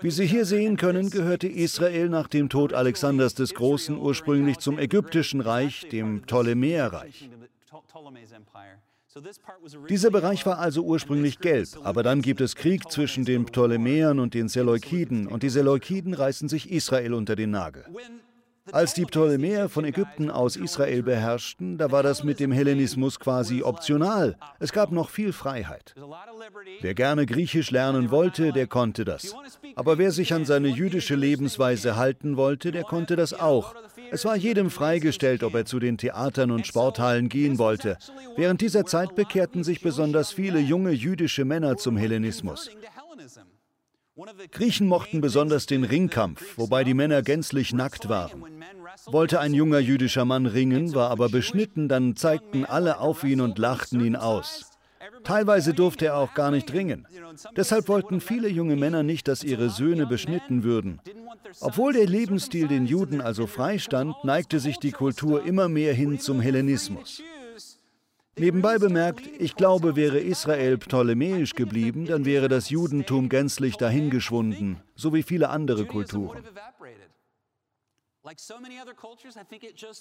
Wie 0.00 0.10
Sie 0.10 0.26
hier 0.26 0.44
sehen 0.44 0.76
können, 0.76 1.10
gehörte 1.10 1.46
Israel 1.46 2.08
nach 2.08 2.28
dem 2.28 2.48
Tod 2.48 2.72
Alexanders 2.72 3.34
des 3.34 3.54
Großen 3.54 3.96
ursprünglich 3.98 4.58
zum 4.58 4.78
ägyptischen 4.78 5.40
Reich, 5.40 5.88
dem 5.90 6.22
Ptolemäerreich. 6.22 7.30
Dieser 9.88 10.10
Bereich 10.10 10.44
war 10.44 10.58
also 10.58 10.82
ursprünglich 10.82 11.38
gelb, 11.38 11.68
aber 11.82 12.02
dann 12.02 12.20
gibt 12.20 12.40
es 12.40 12.54
Krieg 12.54 12.90
zwischen 12.90 13.24
den 13.24 13.46
Ptolemäern 13.46 14.18
und 14.18 14.34
den 14.34 14.48
Seleukiden 14.48 15.26
und 15.26 15.42
die 15.42 15.48
Seleukiden 15.48 16.12
reißen 16.12 16.48
sich 16.48 16.70
Israel 16.70 17.14
unter 17.14 17.34
den 17.34 17.50
Nagel. 17.50 17.84
Als 18.72 18.94
die 18.94 19.04
Ptolemäer 19.04 19.68
von 19.68 19.84
Ägypten 19.84 20.30
aus 20.30 20.56
Israel 20.56 21.02
beherrschten, 21.02 21.78
da 21.78 21.92
war 21.92 22.02
das 22.02 22.24
mit 22.24 22.40
dem 22.40 22.50
Hellenismus 22.50 23.20
quasi 23.20 23.62
optional. 23.62 24.36
Es 24.58 24.72
gab 24.72 24.92
noch 24.92 25.10
viel 25.10 25.32
Freiheit. 25.32 25.94
Wer 26.80 26.94
gerne 26.94 27.26
Griechisch 27.26 27.70
lernen 27.70 28.10
wollte, 28.10 28.52
der 28.52 28.66
konnte 28.66 29.04
das. 29.04 29.34
Aber 29.76 29.98
wer 29.98 30.10
sich 30.10 30.34
an 30.34 30.44
seine 30.44 30.68
jüdische 30.68 31.14
Lebensweise 31.14 31.96
halten 31.96 32.36
wollte, 32.36 32.72
der 32.72 32.84
konnte 32.84 33.16
das 33.16 33.34
auch. 33.34 33.74
Es 34.10 34.24
war 34.24 34.36
jedem 34.36 34.70
freigestellt, 34.70 35.42
ob 35.42 35.54
er 35.54 35.64
zu 35.64 35.78
den 35.78 35.98
Theatern 35.98 36.50
und 36.50 36.66
Sporthallen 36.66 37.28
gehen 37.28 37.58
wollte. 37.58 37.98
Während 38.36 38.60
dieser 38.60 38.84
Zeit 38.84 39.14
bekehrten 39.14 39.64
sich 39.64 39.80
besonders 39.80 40.32
viele 40.32 40.58
junge 40.58 40.90
jüdische 40.90 41.44
Männer 41.44 41.76
zum 41.76 41.96
Hellenismus. 41.96 42.70
Griechen 44.50 44.86
mochten 44.86 45.20
besonders 45.20 45.66
den 45.66 45.84
Ringkampf, 45.84 46.56
wobei 46.56 46.84
die 46.84 46.94
Männer 46.94 47.20
gänzlich 47.22 47.74
nackt 47.74 48.08
waren. 48.08 48.44
Wollte 49.06 49.40
ein 49.40 49.52
junger 49.52 49.78
jüdischer 49.78 50.24
Mann 50.24 50.46
ringen, 50.46 50.94
war 50.94 51.10
aber 51.10 51.28
beschnitten, 51.28 51.88
dann 51.88 52.16
zeigten 52.16 52.64
alle 52.64 52.98
auf 52.98 53.24
ihn 53.24 53.42
und 53.42 53.58
lachten 53.58 54.00
ihn 54.00 54.16
aus. 54.16 54.70
Teilweise 55.22 55.74
durfte 55.74 56.06
er 56.06 56.16
auch 56.16 56.32
gar 56.32 56.50
nicht 56.50 56.72
ringen. 56.72 57.06
Deshalb 57.56 57.88
wollten 57.88 58.20
viele 58.20 58.48
junge 58.48 58.76
Männer 58.76 59.02
nicht, 59.02 59.28
dass 59.28 59.44
ihre 59.44 59.68
Söhne 59.68 60.06
beschnitten 60.06 60.64
würden. 60.64 61.00
Obwohl 61.60 61.92
der 61.92 62.06
Lebensstil 62.06 62.68
den 62.68 62.86
Juden 62.86 63.20
also 63.20 63.46
freistand, 63.46 64.14
neigte 64.24 64.60
sich 64.60 64.78
die 64.78 64.92
Kultur 64.92 65.44
immer 65.44 65.68
mehr 65.68 65.92
hin 65.92 66.18
zum 66.18 66.40
Hellenismus. 66.40 67.22
Nebenbei 68.38 68.76
bemerkt, 68.76 69.22
ich 69.38 69.56
glaube, 69.56 69.96
wäre 69.96 70.18
Israel 70.18 70.76
ptolemäisch 70.76 71.54
geblieben, 71.54 72.04
dann 72.04 72.26
wäre 72.26 72.48
das 72.48 72.68
Judentum 72.68 73.30
gänzlich 73.30 73.76
dahingeschwunden, 73.76 74.82
so 74.94 75.14
wie 75.14 75.22
viele 75.22 75.48
andere 75.48 75.86
Kulturen. 75.86 76.44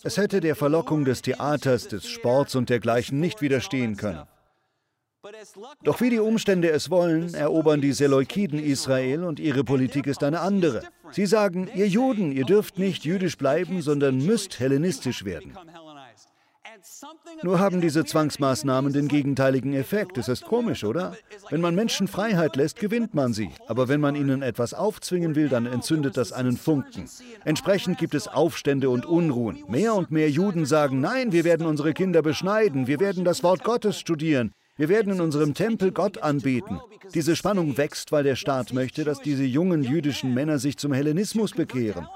Es 0.04 0.18
hätte 0.18 0.42
der 0.42 0.56
Verlockung 0.56 1.06
des 1.06 1.22
Theaters, 1.22 1.88
des 1.88 2.08
Sports 2.08 2.56
und 2.56 2.70
dergleichen 2.70 3.22
nicht 3.22 3.42
widerstehen 3.42 3.96
können. 3.96 4.24
Doch 5.84 6.02
wie 6.02 6.10
die 6.10 6.20
Umstände 6.20 6.70
es 6.72 6.90
wollen, 6.90 7.34
erobern 7.34 7.82
die 7.82 7.94
Seleukiden 7.94 8.60
Israel 8.60 9.24
und 9.24 9.40
ihre 9.40 9.64
Politik 9.64 10.08
ist 10.08 10.24
eine 10.24 10.42
andere. 10.42 10.84
Sie 11.12 11.26
sagen, 11.26 11.70
ihr 11.74 11.88
Juden, 11.88 12.32
ihr 12.32 12.46
dürft 12.46 12.78
nicht 12.78 13.06
jüdisch 13.06 13.38
bleiben, 13.38 13.82
sondern 13.82 14.18
müsst 14.18 14.60
hellenistisch 14.60 15.24
werden. 15.24 15.58
Nur 17.44 17.60
haben 17.60 17.82
diese 17.82 18.06
Zwangsmaßnahmen 18.06 18.94
den 18.94 19.08
gegenteiligen 19.08 19.74
Effekt. 19.74 20.18
Es 20.18 20.28
ist 20.28 20.44
komisch, 20.44 20.84
oder? 20.84 21.16
Wenn 21.50 21.62
man 21.62 21.76
Menschen 21.76 22.08
Freiheit 22.08 22.56
lässt, 22.56 22.80
gewinnt 22.80 23.14
man 23.14 23.34
sie. 23.34 23.50
Aber 23.68 23.88
wenn 23.88 24.02
man 24.02 24.16
ihnen 24.16 24.42
etwas 24.42 24.74
aufzwingen 24.74 25.36
will, 25.36 25.50
dann 25.50 25.66
entzündet 25.66 26.18
das 26.18 26.32
einen 26.32 26.58
Funken. 26.58 27.10
Entsprechend 27.44 27.98
gibt 27.98 28.16
es 28.16 28.28
Aufstände 28.28 28.90
und 28.90 29.06
Unruhen. 29.06 29.64
Mehr 29.68 29.94
und 29.96 30.12
mehr 30.12 30.30
Juden 30.30 30.66
sagen, 30.66 31.02
nein, 31.02 31.32
wir 31.32 31.44
werden 31.44 31.66
unsere 31.66 31.94
Kinder 31.94 32.22
beschneiden, 32.22 32.88
wir 32.88 33.00
werden 33.00 33.26
das 33.26 33.44
Wort 33.44 33.64
Gottes 33.64 34.00
studieren, 34.00 34.54
wir 34.78 34.90
werden 34.90 35.14
in 35.14 35.22
unserem 35.22 35.54
Tempel 35.54 35.92
Gott 35.92 36.18
anbeten. 36.18 36.82
Diese 37.14 37.36
Spannung 37.36 37.78
wächst, 37.78 38.12
weil 38.12 38.24
der 38.24 38.36
Staat 38.36 38.74
möchte, 38.74 39.04
dass 39.04 39.22
diese 39.22 39.44
jungen 39.44 39.84
jüdischen 39.84 40.34
Männer 40.34 40.60
sich 40.60 40.78
zum 40.78 40.92
Hellenismus 40.92 41.52
bekehren. 41.52 42.08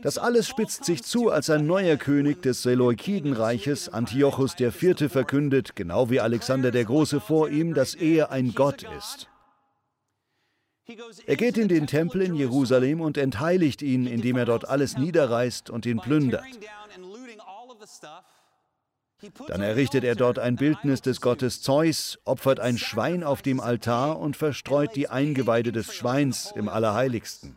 Das 0.00 0.16
alles 0.16 0.48
spitzt 0.48 0.84
sich 0.84 1.02
zu, 1.02 1.30
als 1.30 1.50
ein 1.50 1.66
neuer 1.66 1.96
König 1.96 2.40
des 2.42 2.62
Seleukidenreiches, 2.62 3.90
Antiochus 3.90 4.58
IV., 4.58 5.10
verkündet, 5.10 5.76
genau 5.76 6.08
wie 6.08 6.20
Alexander 6.20 6.70
der 6.70 6.86
Große 6.86 7.20
vor 7.20 7.50
ihm, 7.50 7.74
dass 7.74 7.94
er 7.94 8.30
ein 8.30 8.54
Gott 8.54 8.84
ist. 8.96 9.28
Er 11.26 11.36
geht 11.36 11.58
in 11.58 11.68
den 11.68 11.86
Tempel 11.86 12.22
in 12.22 12.34
Jerusalem 12.34 13.00
und 13.00 13.16
entheiligt 13.16 13.82
ihn, 13.82 14.06
indem 14.06 14.36
er 14.36 14.46
dort 14.46 14.68
alles 14.68 14.96
niederreißt 14.96 15.70
und 15.70 15.86
ihn 15.86 16.00
plündert. 16.00 16.44
Dann 19.46 19.62
errichtet 19.62 20.02
er 20.02 20.16
dort 20.16 20.38
ein 20.40 20.56
Bildnis 20.56 21.00
des 21.00 21.20
Gottes 21.20 21.62
Zeus, 21.62 22.18
opfert 22.24 22.58
ein 22.58 22.76
Schwein 22.78 23.22
auf 23.22 23.42
dem 23.42 23.60
Altar 23.60 24.18
und 24.18 24.36
verstreut 24.36 24.96
die 24.96 25.08
Eingeweide 25.08 25.70
des 25.70 25.94
Schweins 25.94 26.52
im 26.56 26.68
Allerheiligsten. 26.68 27.56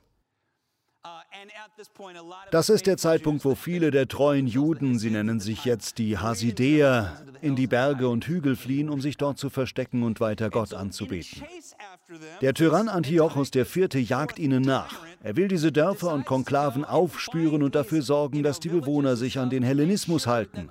Das 2.51 2.69
ist 2.69 2.87
der 2.87 2.97
Zeitpunkt, 2.97 3.45
wo 3.45 3.55
viele 3.55 3.91
der 3.91 4.07
treuen 4.07 4.47
Juden, 4.47 4.97
sie 4.99 5.09
nennen 5.09 5.39
sich 5.39 5.65
jetzt 5.65 5.97
die 5.97 6.17
Hasidäer, 6.17 7.21
in 7.41 7.55
die 7.55 7.67
Berge 7.67 8.09
und 8.09 8.25
Hügel 8.25 8.55
fliehen, 8.55 8.89
um 8.89 9.01
sich 9.01 9.17
dort 9.17 9.37
zu 9.37 9.49
verstecken 9.49 10.03
und 10.03 10.19
weiter 10.19 10.49
Gott 10.49 10.73
anzubeten. 10.73 11.43
Der 12.41 12.53
Tyrann 12.53 12.87
Antiochus 12.87 13.53
IV. 13.53 13.95
jagt 13.95 14.39
ihnen 14.39 14.61
nach. 14.61 14.99
Er 15.23 15.35
will 15.35 15.47
diese 15.47 15.71
Dörfer 15.71 16.13
und 16.13 16.25
Konklaven 16.25 16.85
aufspüren 16.85 17.63
und 17.63 17.75
dafür 17.75 18.01
sorgen, 18.01 18.43
dass 18.43 18.59
die 18.59 18.69
Bewohner 18.69 19.15
sich 19.15 19.39
an 19.39 19.49
den 19.49 19.63
Hellenismus 19.63 20.27
halten. 20.27 20.69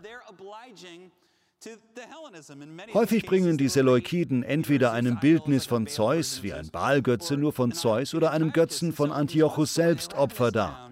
Häufig 2.95 3.27
bringen 3.27 3.59
die 3.59 3.69
Seleukiden 3.69 4.43
entweder 4.43 4.93
einem 4.93 5.21
Bildnis 5.21 5.67
von 5.67 5.87
Zeus, 5.87 6.43
wie 6.43 6.53
ein 6.53 6.71
Baalgötze 6.71 7.37
nur 7.37 7.53
von 7.53 7.73
Zeus, 7.73 8.15
oder 8.15 8.33
einem 8.33 8.53
Götzen 8.53 8.93
von 8.93 9.13
Antiochus 9.13 9.75
selbst 9.75 10.15
Opfer 10.15 10.51
dar. 10.51 10.91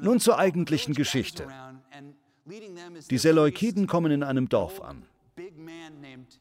Nun 0.00 0.18
zur 0.18 0.38
eigentlichen 0.38 0.94
Geschichte. 0.94 1.46
Die 3.10 3.18
Seleukiden 3.18 3.86
kommen 3.86 4.10
in 4.10 4.22
einem 4.22 4.48
Dorf 4.48 4.80
an. 4.80 5.04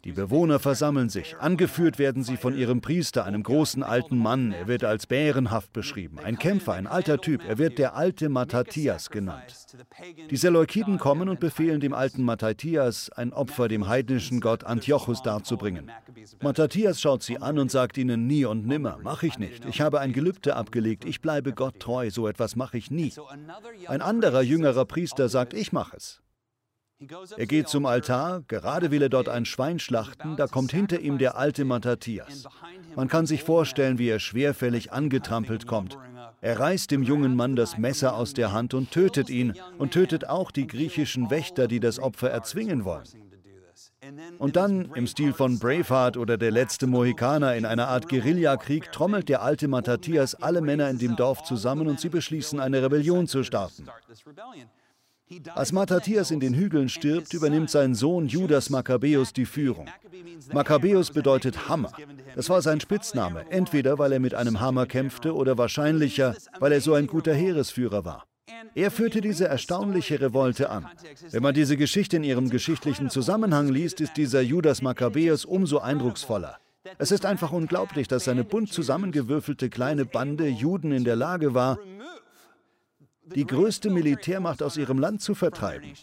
Die 0.06 0.12
Bewohner 0.12 0.60
versammeln 0.60 1.10
sich. 1.10 1.36
Angeführt 1.40 1.98
werden 1.98 2.24
sie 2.24 2.38
von 2.38 2.56
ihrem 2.56 2.80
Priester, 2.80 3.26
einem 3.26 3.42
großen 3.42 3.82
alten 3.82 4.20
Mann. 4.20 4.52
Er 4.52 4.68
wird 4.68 4.84
als 4.84 5.08
bärenhaft 5.08 5.74
beschrieben. 5.74 6.20
Ein 6.20 6.38
Kämpfer, 6.38 6.74
ein 6.74 6.86
alter 6.86 7.18
Typ. 7.18 7.42
Er 7.44 7.58
wird 7.58 7.80
der 7.80 7.96
alte 7.96 8.30
Mattathias 8.30 9.10
genannt. 9.10 9.66
Die 10.30 10.38
Seleukiden 10.38 11.00
kommen 11.00 11.28
und 11.28 11.40
befehlen 11.40 11.80
dem 11.80 11.96
alten 11.96 12.22
Mattathias, 12.22 13.10
ein 13.10 13.34
Opfer 13.34 13.68
dem 13.68 13.88
heidnischen 13.88 14.42
Gott 14.42 14.64
Antiochus 14.64 15.24
darzubringen. 15.24 15.92
Mattathias 16.40 17.02
schaut 17.02 17.24
sie 17.24 17.40
an 17.40 17.58
und 17.58 17.72
sagt 17.72 17.98
ihnen 17.98 18.28
nie 18.28 18.46
und 18.46 18.68
nimmer, 18.68 19.00
mach 19.02 19.24
ich 19.24 19.40
nicht. 19.40 19.66
Ich 19.66 19.82
habe 19.82 20.02
ein 20.02 20.14
Gelübde 20.14 20.56
abgelegt, 20.56 21.04
ich 21.06 21.20
bleibe 21.20 21.52
Gott 21.52 21.80
treu, 21.80 22.12
so 22.12 22.28
etwas 22.28 22.56
mache 22.56 22.78
ich 22.78 22.92
nie. 22.92 23.12
Ein 23.88 24.04
anderer 24.04 24.44
jüngerer 24.44 24.86
Priester 24.86 25.30
sagt, 25.30 25.56
ich 25.56 25.74
mache 25.74 25.98
es. 25.98 26.22
Er 27.38 27.46
geht 27.46 27.68
zum 27.68 27.86
Altar, 27.86 28.42
gerade 28.48 28.90
will 28.90 29.02
er 29.02 29.10
dort 29.10 29.28
ein 29.28 29.46
Schwein 29.46 29.80
schlachten, 29.80 30.38
da 30.38 30.48
kommt 30.48 30.72
hinter 30.72 31.00
ihm 31.00 31.18
der 31.18 31.36
alte 31.36 31.66
Mattathias. 31.66 32.46
Man 32.96 33.10
kann 33.10 33.26
sich 33.26 33.44
vorstellen, 33.44 33.98
wie 33.98 34.08
er 34.08 34.20
schwerfällig 34.20 34.94
angetrampelt 34.94 35.68
kommt. 35.68 35.98
Er 36.40 36.60
reißt 36.60 36.92
dem 36.92 37.04
jungen 37.04 37.36
Mann 37.36 37.58
das 37.58 37.78
Messer 37.78 38.16
aus 38.16 38.34
der 38.34 38.54
Hand 38.54 38.74
und 38.74 38.92
tötet 38.92 39.30
ihn 39.30 39.54
und 39.78 39.92
tötet 39.92 40.30
auch 40.30 40.52
die 40.52 40.68
griechischen 40.68 41.30
Wächter, 41.30 41.68
die 41.68 41.82
das 41.82 42.00
Opfer 42.00 42.30
erzwingen 42.30 42.86
wollen. 42.86 43.04
Und 44.38 44.56
dann, 44.56 44.92
im 44.96 45.08
Stil 45.08 45.34
von 45.34 45.60
Braveheart 45.60 46.16
oder 46.16 46.38
der 46.38 46.52
letzte 46.52 46.88
Mohikaner 46.88 47.56
in 47.56 47.66
einer 47.66 47.90
Art 47.90 48.08
Guerillakrieg, 48.08 48.92
trommelt 48.92 49.28
der 49.28 49.42
alte 49.42 49.68
Mattathias 49.68 50.36
alle 50.36 50.62
Männer 50.62 50.90
in 50.90 51.00
dem 51.00 51.16
Dorf 51.18 51.44
zusammen 51.44 51.88
und 51.88 52.00
sie 52.00 52.10
beschließen, 52.10 52.60
eine 52.60 52.82
Rebellion 52.82 53.28
zu 53.28 53.44
starten. 53.44 53.88
Als 55.56 55.72
Mattathias 55.72 56.30
in 56.30 56.40
den 56.40 56.54
Hügeln 56.54 56.88
stirbt, 56.88 57.34
übernimmt 57.34 57.72
sein 57.72 57.96
Sohn 57.96 58.28
Judas 58.28 58.70
Makkabäus 58.70 59.34
die 59.34 59.46
Führung. 59.46 59.88
Makkabäus 60.54 61.12
bedeutet 61.12 61.68
Hammer. 61.68 61.92
Das 62.36 62.50
war 62.50 62.62
sein 62.62 62.80
Spitzname, 62.80 63.46
entweder 63.50 63.98
weil 63.98 64.12
er 64.12 64.20
mit 64.20 64.36
einem 64.36 64.60
Hammer 64.60 64.86
kämpfte 64.86 65.34
oder 65.34 65.58
wahrscheinlicher, 65.58 66.36
weil 66.60 66.74
er 66.74 66.82
so 66.82 66.94
ein 66.94 67.08
guter 67.08 67.34
Heeresführer 67.34 68.06
war. 68.06 68.26
Er 68.76 68.92
führte 68.92 69.22
diese 69.22 69.48
erstaunliche 69.48 70.22
Revolte 70.22 70.70
an. 70.70 70.88
Wenn 71.32 71.42
man 71.42 71.54
diese 71.54 71.78
Geschichte 71.78 72.18
in 72.18 72.24
ihrem 72.24 72.50
geschichtlichen 72.50 73.10
Zusammenhang 73.10 73.70
liest, 73.70 74.02
ist 74.02 74.18
dieser 74.18 74.42
Judas 74.42 74.82
Makkabäus 74.82 75.46
umso 75.46 75.80
eindrucksvoller. 75.80 76.58
Es 77.00 77.12
ist 77.12 77.26
einfach 77.26 77.52
unglaublich, 77.52 78.08
dass 78.08 78.26
seine 78.26 78.44
bunt 78.44 78.72
zusammengewürfelte 78.72 79.70
kleine 79.70 80.06
Bande 80.06 80.48
Juden 80.48 80.92
in 80.92 81.04
der 81.04 81.16
Lage 81.16 81.56
war, 81.56 81.80
die 83.34 83.46
größte 83.46 83.90
Militärmacht 83.90 84.62
aus 84.62 84.78
ihrem 84.78 85.00
Land 85.00 85.22
zu 85.22 85.34
vertreiben. 85.34 85.94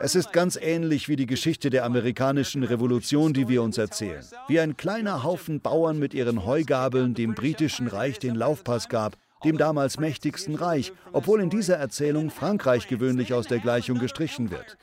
Es 0.00 0.14
ist 0.14 0.32
ganz 0.32 0.58
ähnlich 0.60 1.08
wie 1.08 1.16
die 1.16 1.26
Geschichte 1.26 1.70
der 1.70 1.84
amerikanischen 1.84 2.62
Revolution, 2.64 3.32
die 3.32 3.48
wir 3.48 3.62
uns 3.62 3.78
erzählen. 3.78 4.24
Wie 4.48 4.60
ein 4.60 4.76
kleiner 4.76 5.22
Haufen 5.22 5.60
Bauern 5.60 5.98
mit 5.98 6.14
ihren 6.14 6.44
Heugabeln 6.44 7.14
dem 7.14 7.34
britischen 7.34 7.86
Reich 7.86 8.18
den 8.18 8.34
Laufpass 8.34 8.88
gab, 8.88 9.16
dem 9.44 9.58
damals 9.58 9.98
mächtigsten 9.98 10.54
Reich, 10.54 10.92
obwohl 11.12 11.40
in 11.40 11.50
dieser 11.50 11.76
Erzählung 11.76 12.30
Frankreich 12.30 12.88
gewöhnlich 12.88 13.32
aus 13.34 13.46
der 13.46 13.58
Gleichung 13.58 13.98
gestrichen 13.98 14.50
wird. 14.50 14.76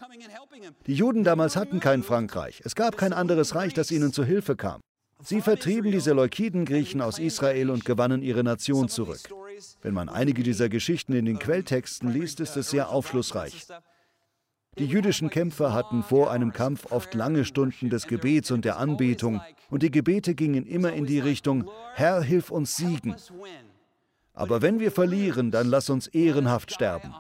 Die 0.88 0.94
Juden 0.94 1.24
damals 1.24 1.56
hatten 1.56 1.80
kein 1.80 2.04
Frankreich. 2.04 2.62
Es 2.64 2.76
gab 2.76 2.96
kein 2.98 3.14
anderes 3.14 3.56
Reich, 3.56 3.74
das 3.74 3.92
ihnen 3.92 4.14
zu 4.14 4.24
Hilfe 4.24 4.56
kam. 4.56 4.82
Sie 5.22 5.42
vertrieben 5.42 5.92
die 5.92 6.02
Seleukiden-Griechen 6.02 7.02
aus 7.02 7.18
Israel 7.18 7.70
und 7.70 7.86
gewannen 7.86 8.22
ihre 8.22 8.44
Nation 8.44 8.90
zurück. 8.90 9.22
Wenn 9.82 9.94
man 9.94 10.10
einige 10.10 10.44
dieser 10.44 10.70
Geschichten 10.70 11.14
in 11.14 11.26
den 11.26 11.40
Quelltexten 11.40 12.10
liest, 12.12 12.40
ist 12.40 12.58
es 12.58 12.70
sehr 12.70 12.90
aufschlussreich. 12.90 13.68
Die 14.80 14.86
jüdischen 14.86 15.30
Kämpfer 15.30 15.72
hatten 15.74 16.02
vor 16.02 16.32
einem 16.32 16.52
Kampf 16.52 16.92
oft 16.92 17.14
lange 17.14 17.46
Stunden 17.46 17.90
des 17.90 18.08
Gebets 18.08 18.50
und 18.50 18.66
der 18.66 18.78
Anbetung, 18.78 19.42
und 19.70 19.84
die 19.84 19.92
Gebete 19.92 20.34
gingen 20.34 20.66
immer 20.66 20.94
in 20.94 21.06
die 21.06 21.20
Richtung, 21.20 21.70
Herr, 21.94 22.22
hilf 22.24 22.50
uns 22.50 22.76
siegen. 22.76 23.16
Aber 24.34 24.64
wenn 24.64 24.80
wir 24.80 24.92
verlieren, 24.92 25.52
dann 25.52 25.68
lass 25.68 25.92
uns 25.92 26.08
ehrenhaft 26.08 26.74
sterben. 26.74 27.14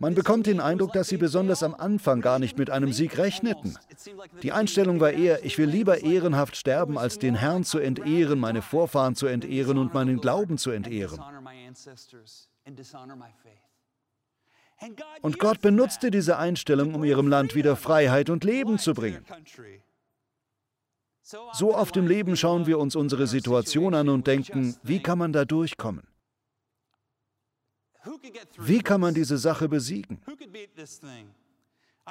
Man 0.00 0.14
bekommt 0.14 0.46
den 0.46 0.60
Eindruck, 0.60 0.92
dass 0.92 1.08
sie 1.08 1.16
besonders 1.16 1.62
am 1.62 1.74
Anfang 1.74 2.20
gar 2.20 2.38
nicht 2.38 2.58
mit 2.58 2.70
einem 2.70 2.92
Sieg 2.92 3.18
rechneten. 3.18 3.76
Die 4.42 4.52
Einstellung 4.52 5.00
war 5.00 5.12
eher, 5.12 5.44
ich 5.44 5.58
will 5.58 5.68
lieber 5.68 6.02
ehrenhaft 6.02 6.56
sterben, 6.56 6.98
als 6.98 7.18
den 7.18 7.34
Herrn 7.34 7.64
zu 7.64 7.78
entehren, 7.78 8.38
meine 8.38 8.62
Vorfahren 8.62 9.14
zu 9.14 9.26
entehren 9.26 9.78
und 9.78 9.94
meinen 9.94 10.20
Glauben 10.20 10.58
zu 10.58 10.70
entehren. 10.70 11.20
Und 15.20 15.38
Gott 15.38 15.60
benutzte 15.60 16.10
diese 16.10 16.38
Einstellung, 16.38 16.94
um 16.94 17.04
ihrem 17.04 17.28
Land 17.28 17.54
wieder 17.54 17.76
Freiheit 17.76 18.30
und 18.30 18.44
Leben 18.44 18.78
zu 18.78 18.94
bringen. 18.94 19.24
So 21.52 21.76
oft 21.76 21.96
im 21.96 22.06
Leben 22.06 22.36
schauen 22.36 22.66
wir 22.66 22.78
uns 22.78 22.96
unsere 22.96 23.26
Situation 23.26 23.94
an 23.94 24.08
und 24.08 24.26
denken, 24.26 24.74
wie 24.82 25.00
kann 25.00 25.18
man 25.18 25.32
da 25.32 25.44
durchkommen? 25.44 26.09
Wie 28.58 28.80
kann 28.80 29.00
man 29.00 29.14
diese 29.14 29.38
Sache 29.38 29.68
besiegen? 29.68 30.18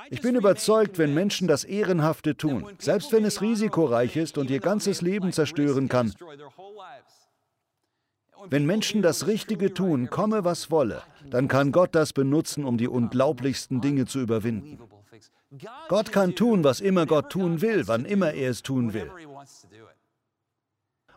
Ich 0.10 0.22
bin 0.22 0.36
überzeugt, 0.36 0.98
wenn 0.98 1.14
Menschen 1.14 1.48
das 1.48 1.64
Ehrenhafte 1.64 2.36
tun, 2.36 2.66
selbst 2.78 3.12
wenn 3.12 3.26
es 3.26 3.42
risikoreich 3.42 4.16
ist 4.16 4.38
und 4.38 4.50
ihr 4.50 4.60
ganzes 4.60 5.02
Leben 5.02 5.32
zerstören 5.32 5.90
kann, 5.90 6.14
wenn 8.48 8.66
Menschen 8.66 9.02
das 9.02 9.28
Richtige 9.28 9.74
tun, 9.74 10.10
komme 10.10 10.46
was 10.46 10.72
wolle, 10.72 11.02
dann 11.30 11.48
kann 11.48 11.72
Gott 11.72 11.94
das 11.94 12.14
benutzen, 12.14 12.64
um 12.64 12.78
die 12.78 12.88
unglaublichsten 12.88 13.82
Dinge 13.82 14.06
zu 14.06 14.20
überwinden. 14.20 14.80
Gott 15.90 16.12
kann 16.12 16.36
tun, 16.36 16.64
was 16.64 16.80
immer 16.80 17.06
Gott 17.06 17.32
tun 17.32 17.62
will, 17.62 17.88
wann 17.88 18.06
immer 18.06 18.34
er 18.34 18.52
es 18.52 18.62
tun 18.62 18.94
will. 18.94 19.12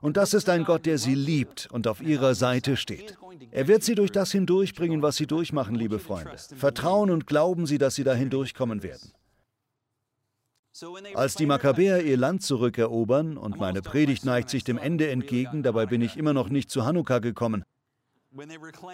Und 0.02 0.16
das 0.16 0.34
ist 0.34 0.48
ein 0.48 0.64
Gott, 0.64 0.84
der 0.84 0.98
sie 0.98 1.14
liebt 1.14 1.68
und 1.70 1.86
auf 1.86 2.02
ihrer 2.02 2.34
Seite 2.34 2.76
steht. 2.76 3.16
Er 3.52 3.68
wird 3.68 3.84
sie 3.84 3.94
durch 3.94 4.10
das 4.10 4.32
hindurchbringen, 4.32 5.00
was 5.00 5.16
sie 5.16 5.28
durchmachen, 5.28 5.76
liebe 5.76 6.00
Freunde. 6.00 6.36
Vertrauen 6.56 7.08
und 7.08 7.26
glauben 7.28 7.66
Sie, 7.66 7.78
dass 7.78 7.94
sie 7.94 8.02
da 8.02 8.12
hindurchkommen 8.12 8.82
werden. 8.82 9.12
Als 11.14 11.36
die 11.36 11.46
Makkabäer 11.46 12.02
ihr 12.02 12.16
Land 12.16 12.42
zurückerobern, 12.42 13.36
und 13.36 13.58
meine 13.58 13.80
Predigt 13.80 14.24
neigt 14.24 14.50
sich 14.50 14.64
dem 14.64 14.78
Ende 14.78 15.08
entgegen, 15.08 15.62
dabei 15.62 15.86
bin 15.86 16.02
ich 16.02 16.16
immer 16.16 16.32
noch 16.32 16.48
nicht 16.48 16.70
zu 16.70 16.84
Hanukkah 16.84 17.20
gekommen. 17.20 17.62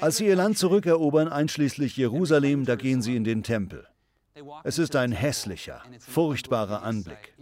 Als 0.00 0.18
sie 0.18 0.26
ihr 0.26 0.36
Land 0.36 0.58
zurückerobern, 0.58 1.28
einschließlich 1.28 1.96
Jerusalem, 1.96 2.66
da 2.66 2.76
gehen 2.76 3.00
sie 3.00 3.16
in 3.16 3.24
den 3.24 3.42
Tempel. 3.42 3.86
Es 4.64 4.78
ist 4.78 4.96
ein 4.96 5.12
hässlicher, 5.12 5.82
furchtbarer 6.00 6.82
Anblick. 6.82 7.34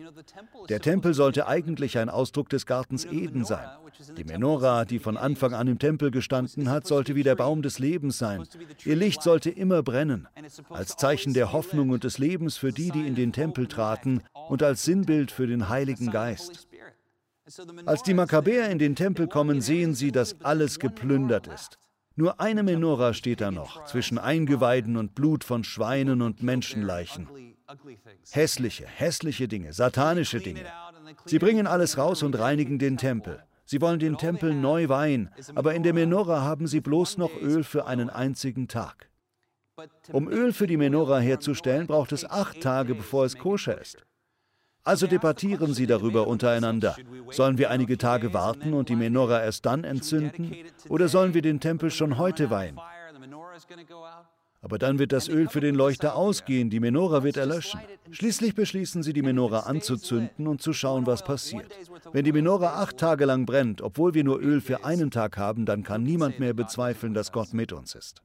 Der 0.69 0.81
Tempel 0.81 1.15
sollte 1.15 1.47
eigentlich 1.47 1.99
ein 1.99 2.09
Ausdruck 2.09 2.49
des 2.49 2.67
Gartens 2.67 3.05
Eden 3.05 3.45
sein. 3.45 3.69
Die 4.17 4.25
Menora, 4.25 4.85
die 4.85 4.99
von 4.99 5.17
Anfang 5.17 5.55
an 5.55 5.69
im 5.69 5.79
Tempel 5.79 6.11
gestanden 6.11 6.71
hat, 6.71 6.87
sollte 6.87 7.15
wie 7.15 7.23
der 7.23 7.35
Baum 7.35 7.63
des 7.63 7.79
Lebens 7.79 8.19
sein. 8.19 8.47
Ihr 8.85 8.97
Licht 8.97 9.23
sollte 9.23 9.51
immer 9.51 9.83
brennen, 9.83 10.29
als 10.69 10.97
Zeichen 10.97 11.35
der 11.35 11.53
Hoffnung 11.53 11.91
und 11.91 12.05
des 12.05 12.19
Lebens 12.19 12.57
für 12.57 12.73
die, 12.73 12.91
die 12.91 13.07
in 13.07 13.15
den 13.15 13.33
Tempel 13.33 13.67
traten 13.67 14.23
und 14.49 14.63
als 14.63 14.85
Sinnbild 14.85 15.31
für 15.31 15.47
den 15.47 15.69
Heiligen 15.69 16.11
Geist. 16.11 16.69
Als 17.85 18.03
die 18.03 18.15
Makkabäer 18.15 18.71
in 18.71 18.79
den 18.79 18.97
Tempel 18.97 19.29
kommen, 19.29 19.61
sehen 19.61 19.95
sie, 19.95 20.11
dass 20.11 20.41
alles 20.43 20.79
geplündert 20.79 21.47
ist. 21.47 21.79
Nur 22.19 22.41
eine 22.41 22.63
Menora 22.63 23.13
steht 23.13 23.43
da 23.43 23.51
noch, 23.51 23.85
zwischen 23.85 24.17
Eingeweiden 24.19 24.97
und 24.97 25.15
Blut 25.15 25.45
von 25.45 25.65
Schweinen 25.65 26.23
und 26.23 26.43
Menschenleichen. 26.43 27.29
Hässliche, 28.31 28.87
hässliche 28.87 29.49
Dinge, 29.49 29.75
satanische 29.75 30.41
Dinge. 30.41 30.65
Sie 31.27 31.39
bringen 31.39 31.67
alles 31.67 31.99
raus 31.99 32.23
und 32.23 32.39
reinigen 32.39 32.79
den 32.79 32.97
Tempel. 32.97 33.43
Sie 33.67 33.83
wollen 33.83 33.99
den 33.99 34.17
Tempel 34.17 34.55
neu 34.55 34.89
weihen, 34.89 35.29
aber 35.55 35.75
in 35.75 35.83
der 35.83 35.93
Menora 35.93 36.41
haben 36.41 36.67
sie 36.67 36.81
bloß 36.81 37.19
noch 37.19 37.35
Öl 37.43 37.65
für 37.65 37.87
einen 37.87 38.09
einzigen 38.09 38.67
Tag. 38.67 39.11
Um 40.11 40.29
Öl 40.29 40.55
für 40.55 40.67
die 40.67 40.79
Menora 40.79 41.19
herzustellen, 41.19 41.87
braucht 41.87 42.13
es 42.13 42.25
acht 42.25 42.63
Tage, 42.63 42.95
bevor 42.95 43.27
es 43.27 43.37
koscher 43.37 43.79
ist. 43.79 44.07
Also 44.87 45.09
debattieren 45.09 45.75
sie 45.75 45.87
darüber 45.87 46.29
untereinander. 46.29 46.97
Sollen 47.31 47.59
wir 47.59 47.71
einige 47.71 47.99
Tage 47.99 48.33
warten 48.33 48.73
und 48.73 48.89
die 48.89 48.95
Menora 48.95 49.43
erst 49.43 49.67
dann 49.67 49.83
entzünden? 49.83 50.55
Oder 50.89 51.09
sollen 51.09 51.35
wir 51.35 51.43
den 51.43 51.59
Tempel 51.59 51.91
schon 51.91 52.19
heute 52.19 52.51
weihen? 52.51 52.79
Aber 54.63 54.79
dann 54.79 54.99
wird 54.99 55.13
das 55.13 55.29
Öl 55.29 55.49
für 55.49 55.61
den 55.61 55.75
Leuchter 55.75 56.17
ausgehen, 56.17 56.71
die 56.71 56.81
Menora 56.81 57.23
wird 57.25 57.37
erlöschen. 57.37 57.81
Schließlich 58.11 58.55
beschließen 58.55 59.03
sie, 59.03 59.13
die 59.13 59.23
Menora 59.23 59.61
anzuzünden 59.61 60.47
und 60.47 60.63
zu 60.63 60.73
schauen, 60.73 61.07
was 61.07 61.25
passiert. 61.25 61.67
Wenn 62.13 62.25
die 62.25 62.33
Menora 62.33 62.81
acht 62.81 62.97
Tage 62.97 63.25
lang 63.27 63.45
brennt, 63.45 63.83
obwohl 63.83 64.15
wir 64.15 64.25
nur 64.25 64.41
Öl 64.41 64.61
für 64.61 64.85
einen 64.85 65.11
Tag 65.11 65.37
haben, 65.37 65.67
dann 65.67 65.83
kann 65.83 66.05
niemand 66.05 66.39
mehr 66.41 66.55
bezweifeln, 66.55 67.13
dass 67.13 67.33
Gott 67.33 67.55
mit 67.55 67.73
uns 67.73 67.95
ist. 67.95 68.23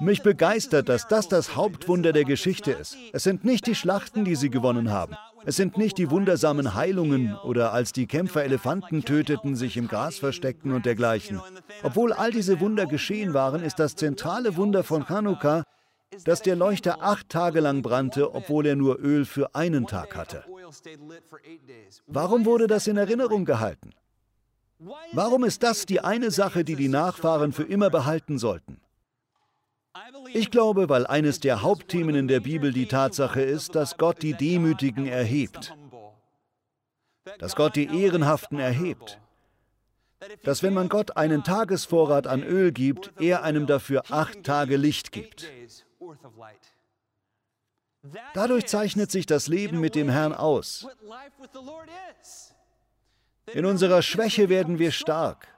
Mich 0.00 0.22
begeistert, 0.22 0.88
dass 0.88 1.08
das 1.08 1.28
das 1.28 1.56
Hauptwunder 1.56 2.12
der 2.12 2.24
Geschichte 2.24 2.72
ist. 2.72 2.96
Es 3.12 3.22
sind 3.22 3.44
nicht 3.44 3.66
die 3.66 3.74
Schlachten, 3.74 4.24
die 4.24 4.34
sie 4.34 4.48
gewonnen 4.48 4.90
haben. 4.90 5.14
Es 5.44 5.56
sind 5.56 5.76
nicht 5.76 5.98
die 5.98 6.10
wundersamen 6.10 6.74
Heilungen 6.74 7.34
oder 7.36 7.72
als 7.72 7.92
die 7.92 8.06
Kämpfer 8.06 8.42
Elefanten 8.42 9.04
töteten, 9.04 9.56
sich 9.56 9.76
im 9.76 9.88
Gras 9.88 10.18
versteckten 10.18 10.72
und 10.72 10.86
dergleichen. 10.86 11.40
Obwohl 11.82 12.12
all 12.12 12.30
diese 12.30 12.60
Wunder 12.60 12.86
geschehen 12.86 13.34
waren, 13.34 13.62
ist 13.62 13.78
das 13.78 13.94
zentrale 13.94 14.56
Wunder 14.56 14.84
von 14.84 15.04
Chanukka, 15.06 15.64
dass 16.24 16.42
der 16.42 16.56
Leuchter 16.56 17.02
acht 17.02 17.28
Tage 17.28 17.60
lang 17.60 17.82
brannte, 17.82 18.34
obwohl 18.34 18.66
er 18.66 18.76
nur 18.76 18.98
Öl 19.00 19.24
für 19.24 19.54
einen 19.54 19.86
Tag 19.86 20.16
hatte. 20.16 20.44
Warum 22.06 22.44
wurde 22.46 22.66
das 22.66 22.86
in 22.86 22.96
Erinnerung 22.96 23.44
gehalten? 23.44 23.92
Warum 25.12 25.44
ist 25.44 25.62
das 25.62 25.84
die 25.84 26.00
eine 26.00 26.30
Sache, 26.30 26.64
die 26.64 26.76
die 26.76 26.88
Nachfahren 26.88 27.52
für 27.52 27.64
immer 27.64 27.90
behalten 27.90 28.38
sollten? 28.38 28.79
Ich 30.32 30.50
glaube, 30.50 30.88
weil 30.88 31.06
eines 31.06 31.40
der 31.40 31.62
Hauptthemen 31.62 32.14
in 32.14 32.28
der 32.28 32.40
Bibel 32.40 32.72
die 32.72 32.86
Tatsache 32.86 33.42
ist, 33.42 33.74
dass 33.74 33.96
Gott 33.98 34.22
die 34.22 34.34
Demütigen 34.34 35.06
erhebt, 35.06 35.76
dass 37.38 37.56
Gott 37.56 37.76
die 37.76 37.86
Ehrenhaften 37.86 38.58
erhebt, 38.58 39.20
dass 40.44 40.62
wenn 40.62 40.74
man 40.74 40.88
Gott 40.88 41.16
einen 41.16 41.42
Tagesvorrat 41.42 42.26
an 42.26 42.42
Öl 42.42 42.72
gibt, 42.72 43.12
er 43.20 43.42
einem 43.42 43.66
dafür 43.66 44.04
acht 44.10 44.44
Tage 44.44 44.76
Licht 44.76 45.12
gibt. 45.12 45.50
Dadurch 48.34 48.66
zeichnet 48.66 49.10
sich 49.10 49.26
das 49.26 49.46
Leben 49.48 49.80
mit 49.80 49.94
dem 49.94 50.08
Herrn 50.08 50.32
aus. 50.32 50.86
In 53.52 53.66
unserer 53.66 54.02
Schwäche 54.02 54.48
werden 54.48 54.78
wir 54.78 54.92
stark. 54.92 55.48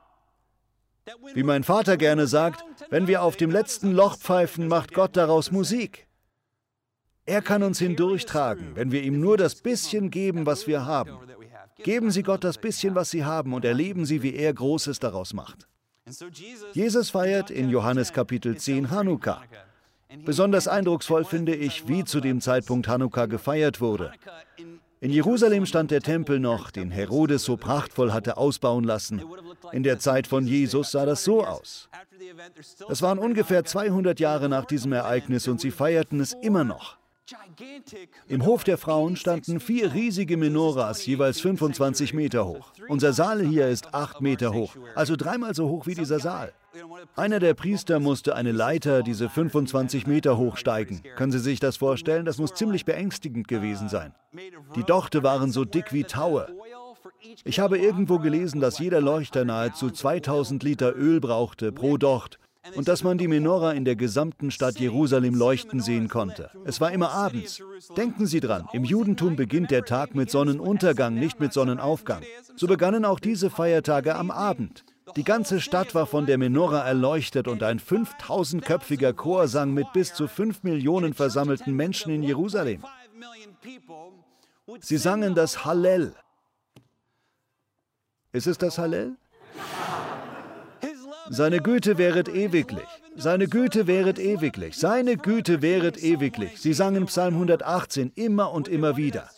Wie 1.34 1.42
mein 1.42 1.64
Vater 1.64 1.96
gerne 1.96 2.26
sagt, 2.26 2.64
wenn 2.90 3.06
wir 3.06 3.22
auf 3.22 3.36
dem 3.36 3.50
letzten 3.50 3.92
Loch 3.92 4.16
pfeifen, 4.16 4.68
macht 4.68 4.94
Gott 4.94 5.16
daraus 5.16 5.50
Musik. 5.50 6.06
Er 7.24 7.42
kann 7.42 7.62
uns 7.62 7.78
hindurchtragen, 7.78 8.74
wenn 8.74 8.92
wir 8.92 9.02
ihm 9.02 9.20
nur 9.20 9.36
das 9.36 9.56
bisschen 9.56 10.10
geben, 10.10 10.46
was 10.46 10.66
wir 10.66 10.86
haben. 10.86 11.18
Geben 11.76 12.10
Sie 12.10 12.22
Gott 12.22 12.44
das 12.44 12.58
bisschen, 12.58 12.94
was 12.94 13.10
Sie 13.10 13.24
haben, 13.24 13.54
und 13.54 13.64
erleben 13.64 14.04
Sie, 14.04 14.22
wie 14.22 14.34
er 14.34 14.52
Großes 14.52 14.98
daraus 14.98 15.32
macht. 15.32 15.68
Jesus 16.72 17.10
feiert 17.10 17.50
in 17.50 17.70
Johannes 17.70 18.12
Kapitel 18.12 18.56
10 18.56 18.90
Hanukkah. 18.90 19.42
Besonders 20.24 20.68
eindrucksvoll 20.68 21.24
finde 21.24 21.54
ich, 21.54 21.88
wie 21.88 22.04
zu 22.04 22.20
dem 22.20 22.40
Zeitpunkt 22.40 22.86
Hanukkah 22.88 23.26
gefeiert 23.26 23.80
wurde. 23.80 24.12
In 25.02 25.10
Jerusalem 25.10 25.66
stand 25.66 25.90
der 25.90 26.00
Tempel 26.00 26.38
noch, 26.38 26.70
den 26.70 26.92
Herodes 26.92 27.42
so 27.42 27.56
prachtvoll 27.56 28.12
hatte 28.12 28.36
ausbauen 28.36 28.84
lassen. 28.84 29.20
In 29.72 29.82
der 29.82 29.98
Zeit 29.98 30.28
von 30.28 30.46
Jesus 30.46 30.92
sah 30.92 31.04
das 31.04 31.24
so 31.24 31.44
aus. 31.44 31.88
Es 32.88 33.02
waren 33.02 33.18
ungefähr 33.18 33.64
200 33.64 34.20
Jahre 34.20 34.48
nach 34.48 34.64
diesem 34.64 34.92
Ereignis 34.92 35.48
und 35.48 35.60
sie 35.60 35.72
feierten 35.72 36.20
es 36.20 36.34
immer 36.34 36.62
noch. 36.62 36.98
Im 38.28 38.44
Hof 38.44 38.64
der 38.64 38.78
Frauen 38.78 39.16
standen 39.16 39.60
vier 39.60 39.92
riesige 39.92 40.36
Menoras, 40.36 41.04
jeweils 41.06 41.40
25 41.40 42.14
Meter 42.14 42.46
hoch. 42.46 42.72
Unser 42.88 43.12
Saal 43.12 43.42
hier 43.42 43.68
ist 43.68 43.94
acht 43.94 44.20
Meter 44.20 44.52
hoch, 44.52 44.76
also 44.94 45.16
dreimal 45.16 45.54
so 45.54 45.68
hoch 45.68 45.86
wie 45.86 45.94
dieser 45.94 46.20
Saal. 46.20 46.52
Einer 47.16 47.38
der 47.38 47.54
Priester 47.54 48.00
musste 48.00 48.34
eine 48.34 48.52
Leiter 48.52 49.02
diese 49.02 49.28
25 49.28 50.06
Meter 50.06 50.38
hoch 50.38 50.56
steigen. 50.56 51.02
Können 51.16 51.32
Sie 51.32 51.38
sich 51.38 51.60
das 51.60 51.76
vorstellen? 51.76 52.24
Das 52.24 52.38
muss 52.38 52.54
ziemlich 52.54 52.84
beängstigend 52.84 53.48
gewesen 53.48 53.88
sein. 53.88 54.14
Die 54.76 54.84
Dochte 54.84 55.22
waren 55.22 55.52
so 55.52 55.64
dick 55.64 55.92
wie 55.92 56.04
Taue. 56.04 56.48
Ich 57.44 57.60
habe 57.60 57.78
irgendwo 57.78 58.18
gelesen, 58.18 58.60
dass 58.60 58.78
jeder 58.78 59.00
Leuchter 59.00 59.44
nahezu 59.44 59.90
2000 59.90 60.62
Liter 60.62 60.96
Öl 60.96 61.20
brauchte 61.20 61.72
pro 61.72 61.96
Docht 61.96 62.38
und 62.74 62.88
dass 62.88 63.02
man 63.02 63.18
die 63.18 63.28
Menora 63.28 63.72
in 63.72 63.84
der 63.84 63.96
gesamten 63.96 64.50
Stadt 64.50 64.78
Jerusalem 64.78 65.34
leuchten 65.34 65.80
sehen 65.80 66.08
konnte. 66.08 66.50
Es 66.64 66.80
war 66.80 66.92
immer 66.92 67.10
abends. 67.10 67.60
Denken 67.96 68.26
Sie 68.26 68.40
dran, 68.40 68.68
im 68.72 68.84
Judentum 68.84 69.36
beginnt 69.36 69.70
der 69.70 69.84
Tag 69.84 70.14
mit 70.14 70.30
Sonnenuntergang, 70.30 71.14
nicht 71.14 71.40
mit 71.40 71.52
Sonnenaufgang. 71.52 72.22
So 72.56 72.66
begannen 72.66 73.04
auch 73.04 73.18
diese 73.18 73.50
Feiertage 73.50 74.14
am 74.14 74.30
Abend. 74.30 74.84
Die 75.16 75.24
ganze 75.24 75.60
Stadt 75.60 75.94
war 75.94 76.06
von 76.06 76.26
der 76.26 76.38
Menora 76.38 76.86
erleuchtet 76.86 77.48
und 77.48 77.62
ein 77.62 77.80
5000-köpfiger 77.80 79.12
Chor 79.12 79.48
sang 79.48 79.74
mit 79.74 79.92
bis 79.92 80.14
zu 80.14 80.28
5 80.28 80.62
Millionen 80.62 81.12
versammelten 81.12 81.74
Menschen 81.74 82.12
in 82.12 82.22
Jerusalem. 82.22 82.82
Sie 84.80 84.96
sangen 84.96 85.34
das 85.34 85.64
Hallel. 85.64 86.14
Ist 88.32 88.46
es 88.46 88.56
das 88.56 88.78
Hallel? 88.78 89.16
Seine 91.30 91.58
Güte 91.58 91.98
wäret 91.98 92.28
ewiglich. 92.28 92.86
Seine 93.16 93.46
Güte 93.46 93.86
wäret 93.86 94.18
ewiglich. 94.18 94.76
Seine 94.76 95.16
Güte 95.16 95.62
wäret 95.62 96.02
ewiglich. 96.02 96.60
Sie 96.60 96.72
sangen 96.72 97.06
Psalm 97.06 97.34
118 97.34 98.12
immer 98.14 98.52
und 98.52 98.68
immer 98.68 98.96
wieder. 98.96 99.28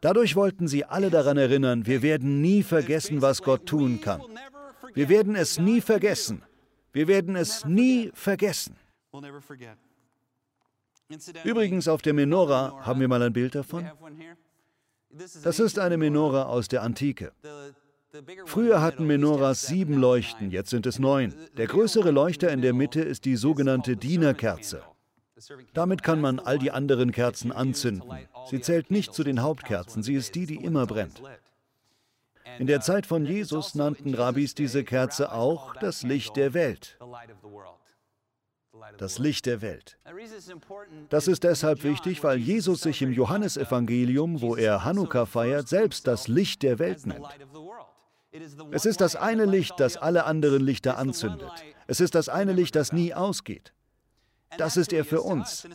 Dadurch 0.00 0.36
wollten 0.36 0.68
sie 0.68 0.84
alle 0.84 1.10
daran 1.10 1.36
erinnern, 1.36 1.86
wir 1.86 2.02
werden 2.02 2.40
nie 2.40 2.62
vergessen, 2.62 3.22
was 3.22 3.42
Gott 3.42 3.66
tun 3.66 4.00
kann. 4.00 4.22
Wir 4.94 5.08
werden 5.08 5.34
es 5.34 5.58
nie 5.58 5.80
vergessen. 5.80 6.42
Wir 6.92 7.08
werden 7.08 7.36
es 7.36 7.64
nie 7.64 8.10
vergessen. 8.14 8.76
Übrigens, 11.44 11.88
auf 11.88 12.02
der 12.02 12.14
Menora 12.14 12.84
haben 12.86 13.00
wir 13.00 13.08
mal 13.08 13.22
ein 13.22 13.32
Bild 13.32 13.54
davon. 13.54 13.90
Das 15.42 15.60
ist 15.60 15.78
eine 15.78 15.96
Menora 15.96 16.44
aus 16.44 16.68
der 16.68 16.82
Antike. 16.82 17.32
Früher 18.46 18.80
hatten 18.80 19.06
Menoras 19.06 19.62
sieben 19.62 19.98
Leuchten, 19.98 20.50
jetzt 20.50 20.70
sind 20.70 20.86
es 20.86 20.98
neun. 20.98 21.34
Der 21.56 21.66
größere 21.66 22.10
Leuchter 22.10 22.50
in 22.50 22.62
der 22.62 22.72
Mitte 22.72 23.00
ist 23.00 23.24
die 23.24 23.36
sogenannte 23.36 23.96
Dienerkerze. 23.96 24.82
Damit 25.72 26.02
kann 26.02 26.20
man 26.20 26.38
all 26.38 26.58
die 26.58 26.70
anderen 26.70 27.10
Kerzen 27.10 27.50
anzünden. 27.50 28.10
Sie 28.46 28.60
zählt 28.60 28.90
nicht 28.90 29.14
zu 29.14 29.24
den 29.24 29.42
Hauptkerzen, 29.42 30.02
sie 30.02 30.14
ist 30.14 30.34
die, 30.34 30.46
die 30.46 30.56
immer 30.56 30.86
brennt. 30.86 31.22
In 32.58 32.66
der 32.68 32.80
Zeit 32.80 33.06
von 33.06 33.26
Jesus 33.26 33.74
nannten 33.74 34.14
Rabbis 34.14 34.54
diese 34.54 34.84
Kerze 34.84 35.32
auch 35.32 35.74
das 35.76 36.02
Licht 36.02 36.36
der 36.36 36.54
Welt. 36.54 36.98
Das 38.98 39.18
Licht 39.18 39.46
der 39.46 39.60
Welt. 39.60 39.98
Das 41.08 41.26
ist 41.26 41.42
deshalb 41.42 41.82
wichtig, 41.82 42.22
weil 42.22 42.38
Jesus 42.38 42.82
sich 42.82 43.02
im 43.02 43.12
Johannesevangelium, 43.12 44.40
wo 44.40 44.56
er 44.56 44.84
Hanukkah 44.84 45.26
feiert, 45.26 45.68
selbst 45.68 46.06
das 46.06 46.28
Licht 46.28 46.62
der 46.62 46.78
Welt 46.78 47.06
nennt. 47.06 47.26
Es 48.72 48.84
ist 48.84 49.00
das 49.00 49.16
eine 49.16 49.44
Licht, 49.44 49.74
das 49.78 49.96
alle 49.96 50.24
anderen 50.24 50.62
Lichter 50.62 50.98
anzündet. 50.98 51.50
Es 51.86 52.00
ist 52.00 52.14
das 52.14 52.28
eine 52.28 52.52
Licht, 52.52 52.74
das 52.74 52.92
nie 52.92 53.14
ausgeht. 53.14 53.72
Das 54.58 54.76
ist 54.76 54.92
er 54.92 55.04
für 55.04 55.22
uns. 55.22 55.66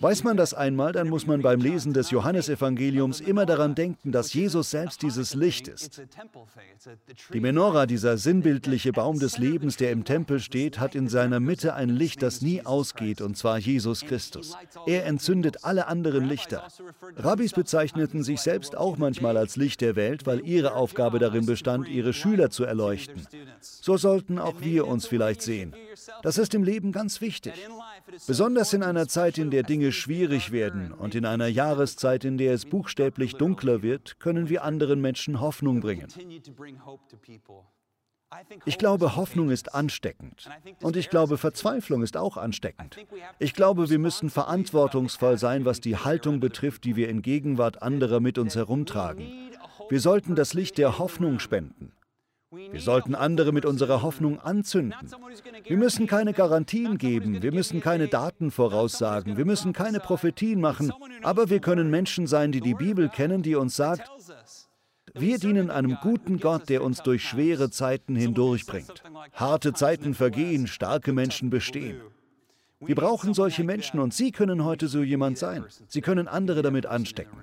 Weiß 0.00 0.24
man 0.24 0.36
das 0.36 0.54
einmal, 0.54 0.92
dann 0.92 1.08
muss 1.08 1.26
man 1.26 1.42
beim 1.42 1.60
Lesen 1.60 1.92
des 1.92 2.10
Johannesevangeliums 2.10 3.20
immer 3.20 3.46
daran 3.46 3.74
denken, 3.74 4.12
dass 4.12 4.32
Jesus 4.32 4.70
selbst 4.70 5.02
dieses 5.02 5.34
Licht 5.34 5.68
ist. 5.68 6.02
Die 7.32 7.40
Menora, 7.40 7.86
dieser 7.86 8.16
sinnbildliche 8.18 8.92
Baum 8.92 9.18
des 9.18 9.38
Lebens, 9.38 9.76
der 9.76 9.92
im 9.92 10.04
Tempel 10.04 10.40
steht, 10.40 10.78
hat 10.80 10.94
in 10.94 11.08
seiner 11.08 11.40
Mitte 11.40 11.74
ein 11.74 11.88
Licht, 11.88 12.22
das 12.22 12.42
nie 12.42 12.64
ausgeht, 12.64 13.20
und 13.20 13.36
zwar 13.36 13.58
Jesus 13.58 14.02
Christus. 14.02 14.56
Er 14.86 15.06
entzündet 15.06 15.64
alle 15.64 15.86
anderen 15.86 16.24
Lichter. 16.24 16.66
Rabbis 17.16 17.52
bezeichneten 17.52 18.22
sich 18.22 18.40
selbst 18.40 18.76
auch 18.76 18.96
manchmal 18.96 19.36
als 19.36 19.56
Licht 19.56 19.80
der 19.80 19.96
Welt, 19.96 20.26
weil 20.26 20.46
ihre 20.46 20.74
Aufgabe 20.74 21.18
darin 21.18 21.46
bestand, 21.46 21.88
ihre 21.88 22.12
Schüler 22.12 22.50
zu 22.50 22.64
erleuchten. 22.64 23.26
So 23.60 23.96
sollten 23.96 24.38
auch 24.38 24.60
wir 24.60 24.86
uns 24.86 25.06
vielleicht 25.06 25.42
sehen. 25.42 25.74
Das 26.22 26.38
ist 26.38 26.54
im 26.54 26.64
Leben 26.64 26.92
ganz 26.92 27.20
wichtig. 27.20 27.54
Besonders 28.26 28.72
in 28.72 28.82
einer 28.82 29.08
Zeit, 29.08 29.38
in 29.38 29.50
der 29.50 29.62
Dinge 29.62 29.92
schwierig 29.92 30.52
werden 30.52 30.92
und 30.92 31.14
in 31.14 31.24
einer 31.24 31.46
Jahreszeit, 31.46 32.24
in 32.24 32.38
der 32.38 32.54
es 32.54 32.66
buchstäblich 32.66 33.34
dunkler 33.34 33.82
wird, 33.82 34.20
können 34.20 34.48
wir 34.48 34.64
anderen 34.64 35.00
Menschen 35.00 35.40
Hoffnung 35.40 35.80
bringen. 35.80 36.08
Ich 38.64 38.78
glaube, 38.78 39.16
Hoffnung 39.16 39.50
ist 39.50 39.74
ansteckend. 39.74 40.48
Und 40.82 40.96
ich 40.96 41.08
glaube, 41.08 41.38
Verzweiflung 41.38 42.02
ist 42.02 42.16
auch 42.16 42.36
ansteckend. 42.36 42.96
Ich 43.38 43.54
glaube, 43.54 43.90
wir 43.90 43.98
müssen 43.98 44.28
verantwortungsvoll 44.28 45.38
sein, 45.38 45.64
was 45.64 45.80
die 45.80 45.96
Haltung 45.96 46.40
betrifft, 46.40 46.84
die 46.84 46.96
wir 46.96 47.08
in 47.08 47.22
Gegenwart 47.22 47.82
anderer 47.82 48.20
mit 48.20 48.38
uns 48.38 48.56
herumtragen. 48.56 49.28
Wir 49.88 50.00
sollten 50.00 50.34
das 50.34 50.54
Licht 50.54 50.78
der 50.78 50.98
Hoffnung 50.98 51.38
spenden. 51.38 51.92
Wir 52.70 52.80
sollten 52.80 53.14
andere 53.14 53.52
mit 53.52 53.64
unserer 53.64 54.02
Hoffnung 54.02 54.40
anzünden. 54.40 54.94
Wir 55.64 55.76
müssen 55.76 56.06
keine 56.06 56.32
Garantien 56.32 56.98
geben, 56.98 57.42
wir 57.42 57.52
müssen 57.52 57.80
keine 57.80 58.08
Daten 58.08 58.50
voraussagen, 58.50 59.36
wir 59.36 59.44
müssen 59.44 59.72
keine 59.72 60.00
Prophetien 60.00 60.60
machen, 60.60 60.92
aber 61.22 61.50
wir 61.50 61.60
können 61.60 61.90
Menschen 61.90 62.26
sein, 62.26 62.52
die 62.52 62.60
die 62.60 62.74
Bibel 62.74 63.08
kennen, 63.08 63.42
die 63.42 63.54
uns 63.54 63.76
sagt, 63.76 64.10
wir 65.16 65.38
dienen 65.38 65.70
einem 65.70 65.96
guten 66.02 66.40
Gott, 66.40 66.68
der 66.68 66.82
uns 66.82 67.02
durch 67.02 67.22
schwere 67.22 67.70
Zeiten 67.70 68.16
hindurchbringt. 68.16 69.02
Harte 69.32 69.72
Zeiten 69.72 70.14
vergehen, 70.14 70.66
starke 70.66 71.12
Menschen 71.12 71.50
bestehen. 71.50 72.00
Wir 72.80 72.96
brauchen 72.96 73.32
solche 73.32 73.64
Menschen 73.64 74.00
und 74.00 74.12
Sie 74.12 74.32
können 74.32 74.64
heute 74.64 74.88
so 74.88 75.02
jemand 75.02 75.38
sein. 75.38 75.64
Sie 75.86 76.00
können 76.00 76.28
andere 76.28 76.62
damit 76.62 76.86
anstecken. 76.86 77.38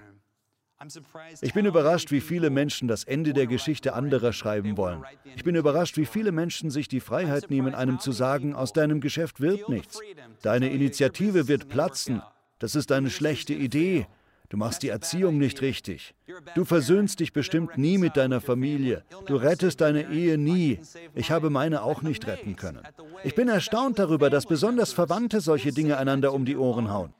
Ich 1.41 1.53
bin 1.53 1.65
überrascht, 1.65 2.11
wie 2.11 2.21
viele 2.21 2.49
Menschen 2.49 2.87
das 2.87 3.03
Ende 3.03 3.33
der 3.33 3.47
Geschichte 3.47 3.93
anderer 3.93 4.33
schreiben 4.33 4.77
wollen. 4.77 5.03
Ich 5.35 5.43
bin 5.43 5.55
überrascht, 5.55 5.97
wie 5.97 6.05
viele 6.05 6.31
Menschen 6.31 6.69
sich 6.69 6.87
die 6.87 6.99
Freiheit 6.99 7.49
nehmen, 7.49 7.75
einem 7.75 7.99
zu 7.99 8.11
sagen, 8.11 8.55
aus 8.55 8.73
deinem 8.73 9.01
Geschäft 9.01 9.41
wird 9.41 9.69
nichts. 9.69 9.99
Deine 10.41 10.69
Initiative 10.69 11.47
wird 11.47 11.69
platzen. 11.69 12.21
Das 12.59 12.75
ist 12.75 12.91
eine 12.91 13.09
schlechte 13.09 13.53
Idee. 13.53 14.07
Du 14.49 14.57
machst 14.57 14.83
die 14.83 14.89
Erziehung 14.89 15.37
nicht 15.37 15.61
richtig. 15.61 16.13
Du 16.55 16.65
versöhnst 16.65 17.21
dich 17.21 17.31
bestimmt 17.31 17.77
nie 17.77 17.97
mit 17.97 18.17
deiner 18.17 18.41
Familie. 18.41 19.05
Du 19.25 19.37
rettest 19.37 19.79
deine 19.79 20.11
Ehe 20.11 20.37
nie. 20.37 20.79
Ich 21.15 21.31
habe 21.31 21.49
meine 21.49 21.83
auch 21.83 22.01
nicht 22.01 22.27
retten 22.27 22.57
können. 22.57 22.81
Ich 23.23 23.33
bin 23.33 23.47
erstaunt 23.47 23.97
darüber, 23.97 24.29
dass 24.29 24.45
besonders 24.45 24.91
Verwandte 24.91 25.39
solche 25.39 25.71
Dinge 25.71 25.97
einander 25.97 26.33
um 26.33 26.43
die 26.43 26.57
Ohren 26.57 26.91
hauen. 26.91 27.13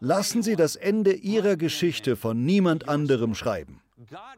Lassen 0.00 0.42
Sie 0.42 0.56
das 0.56 0.76
Ende 0.76 1.12
Ihrer 1.12 1.56
Geschichte 1.56 2.16
von 2.16 2.44
niemand 2.44 2.88
anderem 2.88 3.34
schreiben. 3.34 3.80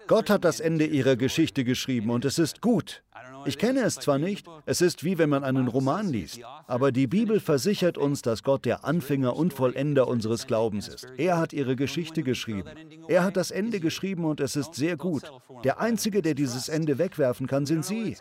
Gott 0.07 0.31
hat 0.31 0.45
das 0.45 0.61
Ende 0.61 0.87
Ihrer 0.87 1.17
Geschichte 1.17 1.65
geschrieben 1.65 2.11
und 2.11 2.25
es 2.25 2.39
ist 2.39 2.61
gut. 2.61 3.03
Ich 3.47 3.59
kenne 3.59 3.83
es 3.83 3.97
zwar 3.97 4.19
nicht, 4.19 4.47
es 4.67 4.81
ist 4.81 5.05
wie 5.05 5.19
wenn 5.19 5.29
man 5.29 5.45
einen 5.45 5.69
Roman 5.69 6.09
liest, 6.09 6.41
aber 6.67 6.93
die 6.93 7.07
Bibel 7.07 7.41
versichert 7.41 7.99
uns, 7.99 8.23
dass 8.23 8.43
Gott 8.43 8.65
der 8.65 8.85
Anfänger 8.85 9.37
und 9.37 9.53
Vollender 9.53 10.09
unseres 10.09 10.47
Glaubens 10.47 10.89
ist. 10.89 11.07
Er 11.17 11.39
hat 11.39 11.53
ihre 11.53 11.77
Geschichte 11.77 12.23
geschrieben. 12.23 12.71
Er 13.09 13.25
hat 13.25 13.37
das 13.37 13.51
Ende 13.51 13.81
geschrieben 13.81 14.25
und 14.25 14.41
es 14.41 14.57
ist 14.57 14.75
sehr 14.75 14.97
gut. 14.97 15.31
Der 15.65 15.81
Einzige, 15.81 16.23
der 16.23 16.35
dieses 16.35 16.69
Ende 16.69 16.99
wegwerfen 16.99 17.47
kann, 17.47 17.67
sind 17.67 17.85
Sie. 17.85 18.17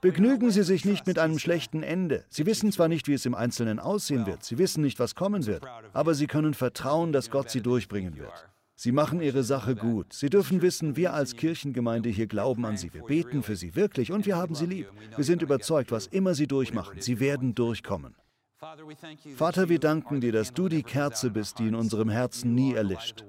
Begnügen 0.00 0.50
Sie 0.50 0.62
sich 0.62 0.84
nicht 0.84 1.06
mit 1.06 1.18
einem 1.18 1.38
schlechten 1.38 1.82
Ende. 1.82 2.24
Sie 2.28 2.46
wissen 2.46 2.72
zwar 2.72 2.88
nicht, 2.88 3.08
wie 3.08 3.14
es 3.14 3.26
im 3.26 3.34
Einzelnen 3.34 3.78
aussehen 3.78 4.26
wird, 4.26 4.44
Sie 4.44 4.58
wissen 4.58 4.82
nicht, 4.82 4.98
was 4.98 5.14
kommen 5.14 5.46
wird, 5.46 5.64
aber 5.92 6.14
Sie 6.14 6.26
können 6.26 6.54
vertrauen, 6.54 7.12
dass 7.12 7.30
Gott 7.30 7.50
Sie 7.50 7.60
durchbringen 7.60 8.16
wird. 8.16 8.51
Sie 8.82 8.90
machen 8.90 9.22
ihre 9.22 9.44
Sache 9.44 9.76
gut. 9.76 10.12
Sie 10.12 10.28
dürfen 10.28 10.60
wissen, 10.60 10.96
wir 10.96 11.12
als 11.12 11.36
Kirchengemeinde 11.36 12.08
hier 12.08 12.26
glauben 12.26 12.66
an 12.66 12.76
Sie. 12.76 12.92
Wir 12.92 13.04
beten 13.04 13.44
für 13.44 13.54
Sie 13.54 13.76
wirklich 13.76 14.10
und 14.10 14.26
wir 14.26 14.34
haben 14.34 14.56
Sie 14.56 14.66
lieb. 14.66 14.88
Wir 15.14 15.22
sind 15.22 15.40
überzeugt, 15.40 15.92
was 15.92 16.08
immer 16.08 16.34
Sie 16.34 16.48
durchmachen, 16.48 17.00
Sie 17.00 17.20
werden 17.20 17.54
durchkommen. 17.54 18.16
Vater, 19.36 19.68
wir 19.68 19.78
danken 19.78 20.20
dir, 20.20 20.32
dass 20.32 20.52
du 20.52 20.68
die 20.68 20.82
Kerze 20.82 21.30
bist, 21.30 21.60
die 21.60 21.68
in 21.68 21.76
unserem 21.76 22.08
Herzen 22.08 22.56
nie 22.56 22.74
erlischt. 22.74 23.24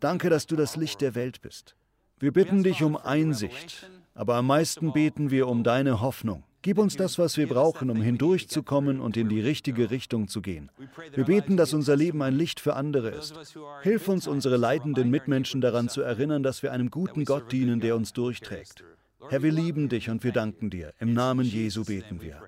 Danke, 0.00 0.30
dass 0.30 0.46
du 0.46 0.56
das 0.56 0.74
Licht 0.74 1.02
der 1.02 1.14
Welt 1.14 1.42
bist. 1.42 1.76
Wir 2.18 2.32
bitten 2.32 2.62
dich 2.62 2.82
um 2.82 2.96
Einsicht, 2.96 3.90
aber 4.14 4.36
am 4.36 4.46
meisten 4.46 4.94
beten 4.94 5.30
wir 5.30 5.48
um 5.48 5.64
deine 5.64 6.00
Hoffnung. 6.00 6.44
Gib 6.64 6.78
uns 6.78 6.96
das, 6.96 7.18
was 7.18 7.36
wir 7.36 7.46
brauchen, 7.46 7.90
um 7.90 8.00
hindurchzukommen 8.00 8.98
und 8.98 9.18
in 9.18 9.28
die 9.28 9.42
richtige 9.42 9.90
Richtung 9.90 10.28
zu 10.28 10.40
gehen. 10.40 10.70
Wir 11.12 11.24
beten, 11.24 11.58
dass 11.58 11.74
unser 11.74 11.94
Leben 11.94 12.22
ein 12.22 12.34
Licht 12.34 12.58
für 12.58 12.74
andere 12.74 13.10
ist. 13.10 13.34
Hilf 13.82 14.08
uns, 14.08 14.26
unsere 14.26 14.56
leidenden 14.56 15.10
Mitmenschen 15.10 15.60
daran 15.60 15.90
zu 15.90 16.00
erinnern, 16.00 16.42
dass 16.42 16.62
wir 16.62 16.72
einem 16.72 16.90
guten 16.90 17.26
Gott 17.26 17.52
dienen, 17.52 17.80
der 17.80 17.96
uns 17.96 18.14
durchträgt. 18.14 18.82
Herr, 19.28 19.42
wir 19.42 19.52
lieben 19.52 19.90
dich 19.90 20.08
und 20.08 20.24
wir 20.24 20.32
danken 20.32 20.70
dir. 20.70 20.94
Im 21.00 21.12
Namen 21.12 21.44
Jesu 21.44 21.84
beten 21.84 22.22
wir. 22.22 22.40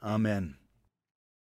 Amen. 0.00 0.56